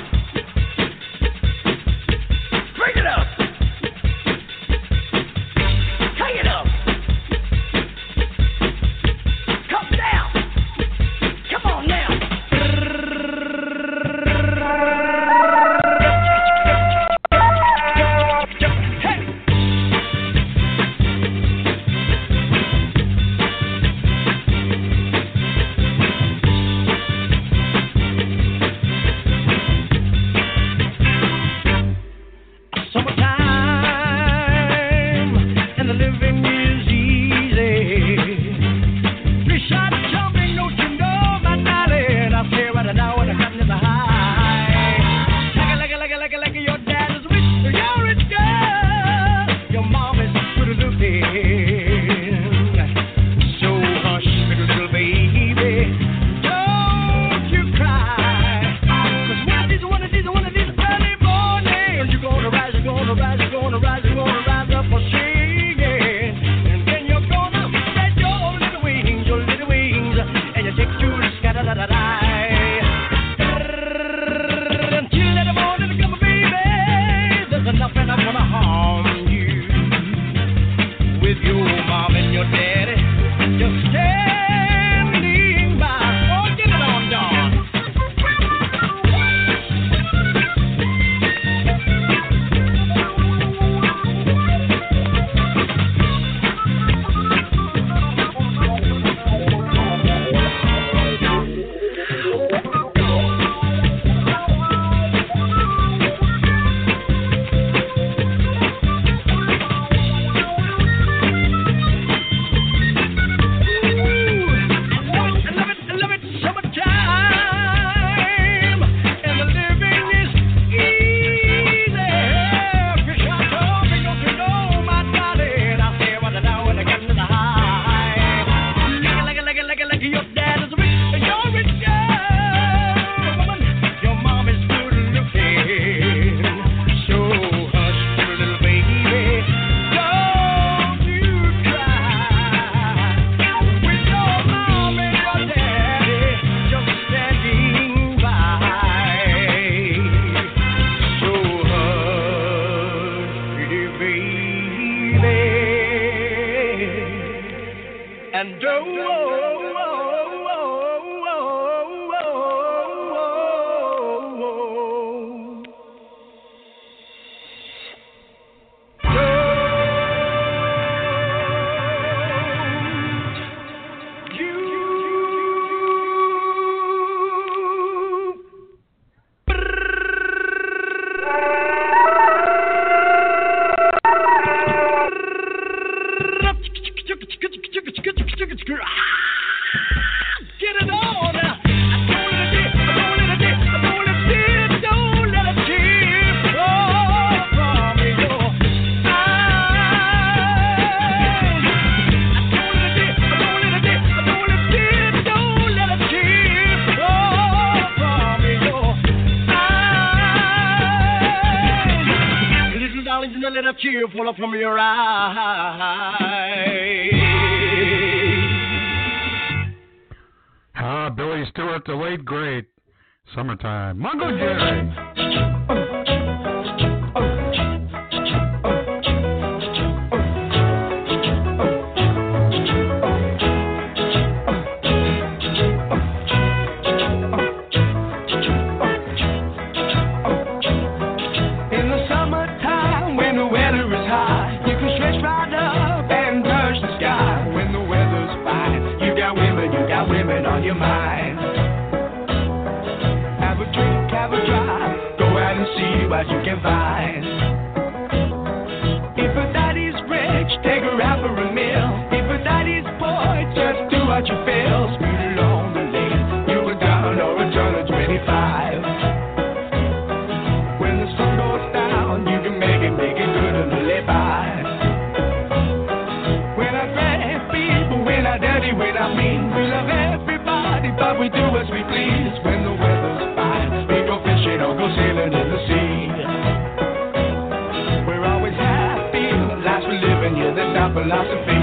Philosophy. 290.95 291.54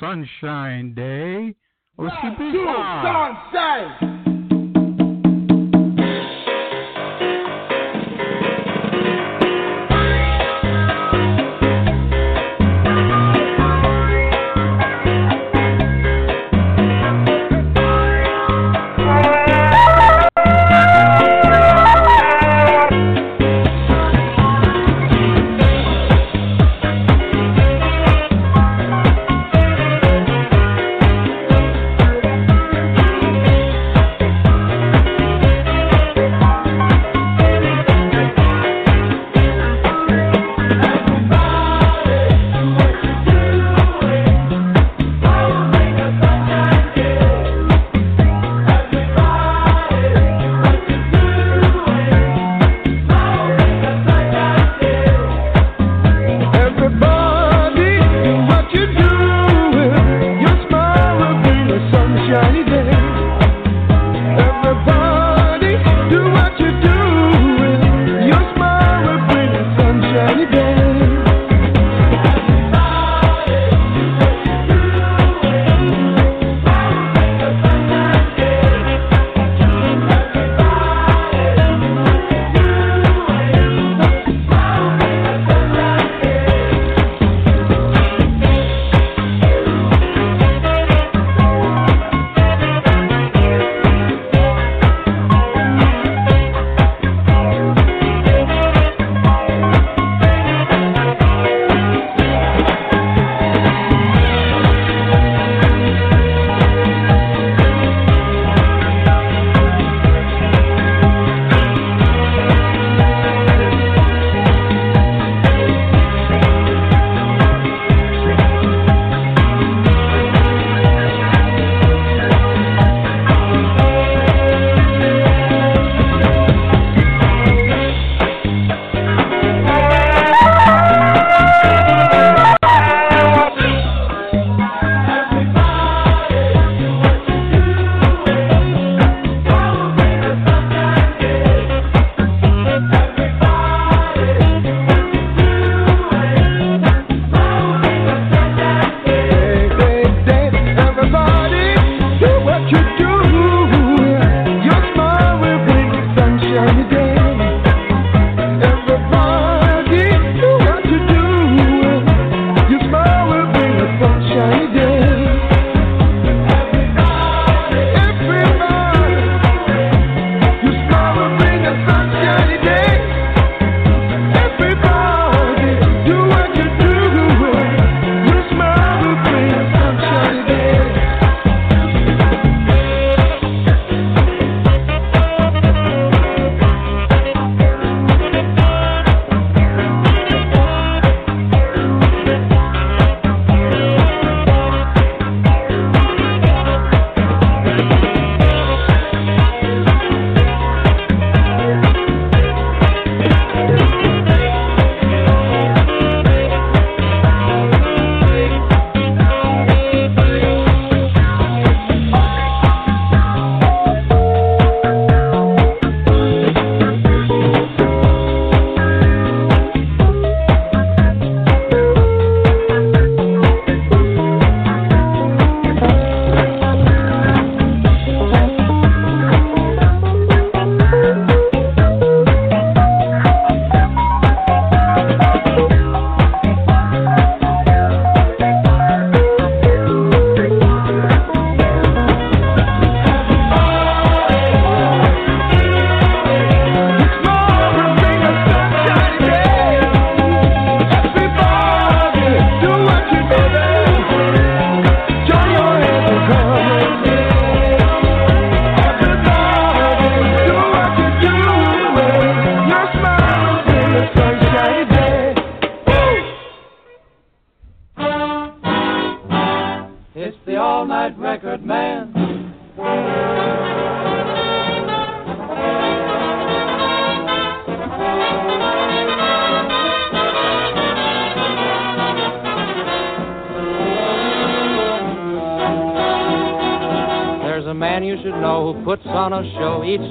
Sunshine 0.00 0.94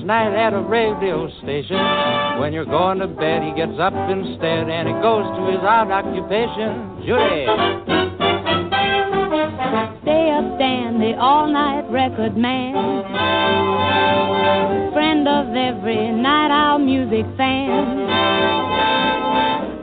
night 0.10 0.34
at 0.34 0.54
a 0.56 0.60
radio 0.60 1.30
station. 1.44 1.78
When 2.42 2.52
you're 2.52 2.66
going 2.66 2.98
to 2.98 3.06
bed, 3.06 3.44
he 3.44 3.54
gets 3.54 3.78
up 3.78 3.94
instead 4.10 4.66
and 4.66 4.88
he 4.90 4.94
goes 5.06 5.22
to 5.38 5.42
his 5.54 5.62
odd 5.62 5.94
occupation. 5.94 7.06
Judy. 7.06 7.46
Stay 10.02 10.34
up, 10.34 10.58
Dan, 10.58 10.98
the 10.98 11.14
all-night 11.14 11.92
record 11.92 12.36
man. 12.36 12.74
Friend 14.94 15.28
of 15.28 15.54
every 15.54 16.10
night 16.10 16.50
owl 16.50 16.80
music 16.80 17.26
fan. 17.38 18.10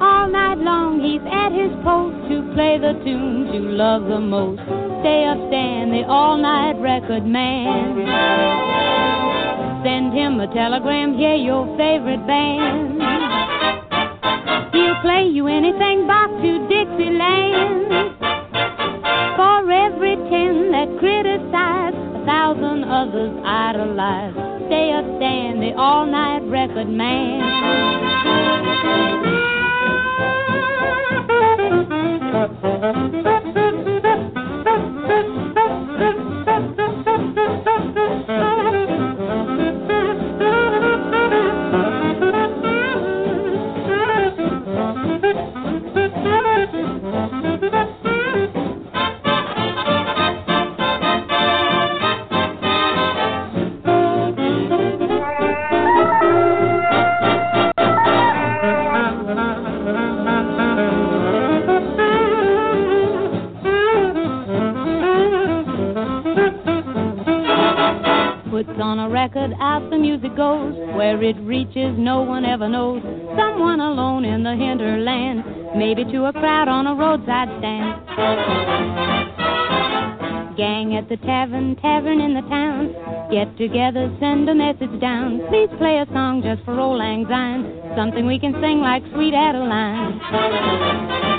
All 0.02 0.26
night 0.26 0.58
long 0.58 0.98
he's 0.98 1.22
at 1.30 1.54
his 1.54 1.70
post 1.86 2.18
to 2.30 2.42
play 2.52 2.78
the 2.82 2.98
tunes 3.04 3.54
you 3.54 3.62
love 3.62 4.02
the 4.10 4.18
most. 4.18 4.58
Stay 5.06 5.22
up, 5.22 5.38
Dan, 5.52 5.92
the 5.92 6.02
all-night 6.02 6.82
record 6.82 7.24
man. 7.24 8.75
Send 9.86 10.12
him 10.12 10.40
a 10.40 10.52
telegram, 10.52 11.16
yeah, 11.16 11.36
your 11.36 11.64
favorite 11.78 12.26
band. 12.26 12.98
He'll 14.74 15.00
play 15.00 15.30
you 15.30 15.46
anything 15.46 16.08
back 16.08 16.26
to 16.26 16.66
Dixieland. 16.66 18.18
For 19.38 19.70
every 19.70 20.16
ten 20.26 20.72
that 20.72 20.90
criticize, 20.98 21.94
a 22.18 22.24
thousand 22.26 22.82
others 22.82 23.30
idolize. 23.46 24.34
Stay 24.66 24.90
Dan, 25.20 25.60
the 25.60 25.72
all-night 25.78 26.42
record 26.50 26.88
Puts 28.82 29.15
reaches, 71.76 71.98
no 71.98 72.22
one 72.22 72.44
ever 72.44 72.68
knows. 72.68 73.02
Someone 73.36 73.80
alone 73.80 74.24
in 74.24 74.42
the 74.42 74.54
hinterland, 74.54 75.44
maybe 75.76 76.04
to 76.04 76.26
a 76.26 76.32
crowd 76.32 76.68
on 76.68 76.86
a 76.86 76.94
roadside 76.94 77.48
stand. 77.58 78.06
Gang 80.56 80.96
at 80.96 81.08
the 81.08 81.16
tavern, 81.18 81.76
tavern 81.76 82.20
in 82.20 82.34
the 82.34 82.42
town. 82.48 82.94
Get 83.30 83.56
together, 83.58 84.14
send 84.20 84.48
a 84.48 84.54
message 84.54 85.00
down. 85.00 85.40
Please 85.48 85.68
play 85.78 85.98
a 85.98 86.06
song 86.12 86.42
just 86.42 86.64
for 86.64 86.78
auld 86.78 86.98
Lang 86.98 87.26
Syne. 87.28 87.64
Something 87.96 88.26
we 88.26 88.38
can 88.38 88.54
sing 88.62 88.80
like 88.80 89.02
Sweet 89.12 89.34
Adeline. 89.34 91.35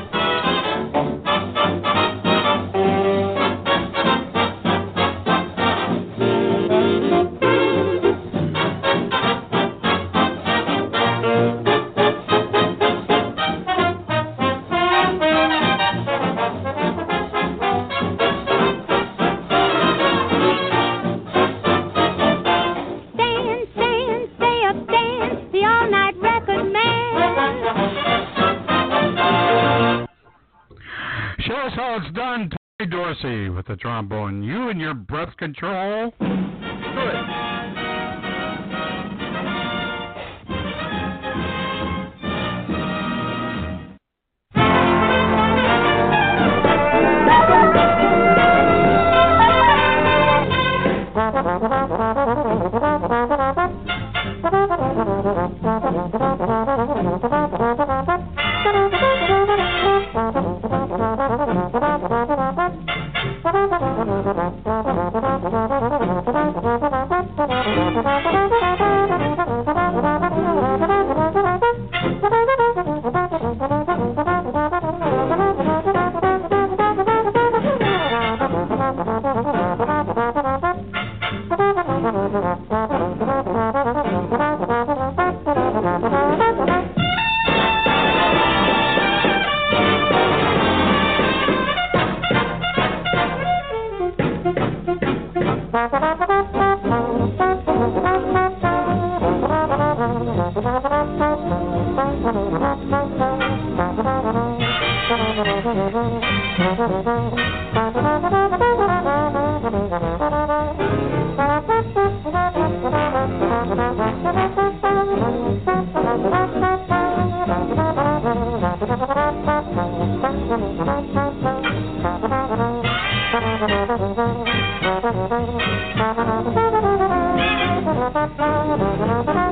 Thank 128.88 129.28
you. 129.28 129.47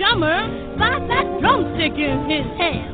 Drummer 0.00 0.76
by 0.78 0.98
that 1.08 1.40
drumstick 1.40 1.92
in 1.92 2.30
his 2.30 2.46
hand. 2.58 2.89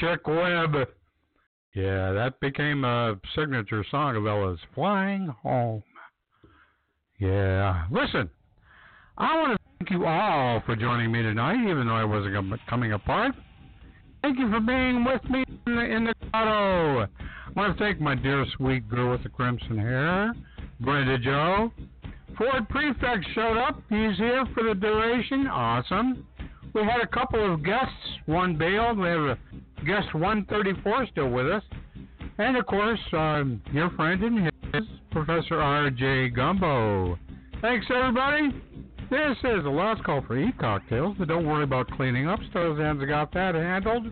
Chick 0.00 0.26
Webb. 0.26 0.74
Yeah, 1.74 2.12
that 2.12 2.40
became 2.40 2.84
a 2.84 3.16
signature 3.34 3.84
song 3.90 4.16
of 4.16 4.26
Ella's, 4.26 4.58
Flying 4.74 5.28
Home. 5.42 5.82
Yeah. 7.18 7.84
Listen, 7.90 8.30
I 9.18 9.40
want 9.40 9.52
to 9.52 9.58
thank 9.78 9.90
you 9.90 10.06
all 10.06 10.62
for 10.66 10.76
joining 10.76 11.12
me 11.12 11.22
tonight, 11.22 11.68
even 11.68 11.86
though 11.86 11.94
I 11.94 12.04
wasn't 12.04 12.34
coming 12.68 12.92
apart. 12.92 13.34
Thank 14.22 14.38
you 14.38 14.50
for 14.50 14.60
being 14.60 15.04
with 15.04 15.22
me 15.30 15.44
in 15.66 15.76
the, 15.76 15.82
in 15.82 16.04
the. 16.04 16.14
I 16.34 17.06
want 17.54 17.76
to 17.76 17.82
thank 17.82 18.00
my 18.00 18.14
dear 18.14 18.44
sweet 18.56 18.88
girl 18.88 19.12
with 19.12 19.22
the 19.22 19.28
crimson 19.28 19.78
hair, 19.78 20.34
Brenda 20.80 21.18
Joe. 21.18 21.72
Ford 22.36 22.68
Prefect 22.68 23.24
showed 23.34 23.56
up. 23.56 23.80
He's 23.88 24.16
here 24.18 24.44
for 24.52 24.62
the 24.62 24.74
duration. 24.74 25.46
Awesome. 25.46 26.26
We 26.74 26.82
had 26.82 27.00
a 27.02 27.06
couple 27.06 27.52
of 27.52 27.64
guests. 27.64 27.92
One 28.26 28.56
bailed. 28.58 28.98
We 28.98 29.08
have 29.08 29.20
a 29.20 29.38
guest 29.84 30.14
134 30.14 31.06
still 31.12 31.30
with 31.30 31.50
us. 31.50 31.62
And 32.38 32.56
of 32.56 32.66
course, 32.66 33.00
um, 33.12 33.62
your 33.72 33.90
friend 33.90 34.22
and 34.22 34.44
his, 34.72 34.84
Professor 35.10 35.60
R.J. 35.60 36.30
Gumbo. 36.30 37.18
Thanks, 37.62 37.86
everybody. 37.94 38.50
This 39.10 39.36
is 39.44 39.62
the 39.62 39.70
last 39.70 40.04
call 40.04 40.22
for 40.26 40.36
e-cocktails, 40.36 41.16
but 41.18 41.28
don't 41.28 41.46
worry 41.46 41.64
about 41.64 41.90
cleaning 41.92 42.28
up. 42.28 42.38
Starzan's 42.52 43.06
got 43.08 43.32
that 43.32 43.54
handled. 43.54 44.08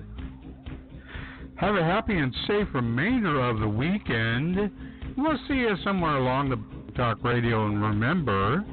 Have 1.57 1.75
a 1.75 1.85
happy 1.85 2.17
and 2.17 2.35
safe 2.47 2.69
remainder 2.73 3.41
of 3.41 3.61
the 3.61 3.69
weekend. 3.69 4.71
We'll 5.17 5.39
see 5.47 5.55
you 5.55 5.77
somewhere 5.85 6.17
along 6.17 6.51
the 6.51 6.93
talk 6.95 7.23
radio, 7.23 7.67
and 7.67 7.83
remember, 7.83 8.65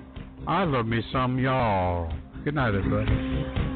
I 0.48 0.64
love 0.64 0.86
me 0.86 1.02
some 1.12 1.38
y'all. 1.38 2.14
Good 2.44 2.56
night, 2.56 2.74
everybody. 2.76 3.71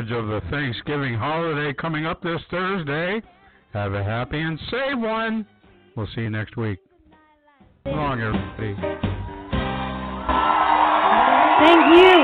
advantage 0.00 0.12
of 0.16 0.28
the 0.28 0.40
Thanksgiving 0.50 1.14
holiday 1.14 1.72
coming 1.74 2.06
up 2.06 2.22
this 2.22 2.40
Thursday. 2.50 3.22
Have 3.72 3.94
a 3.94 4.02
happy 4.02 4.40
and 4.40 4.58
safe 4.70 4.96
one. 4.96 5.46
We'll 5.96 6.08
see 6.14 6.22
you 6.22 6.30
next 6.30 6.56
week. 6.56 6.78
Long, 7.86 8.20
everybody. 8.20 8.74
Thank 11.60 11.96
you. 11.96 12.19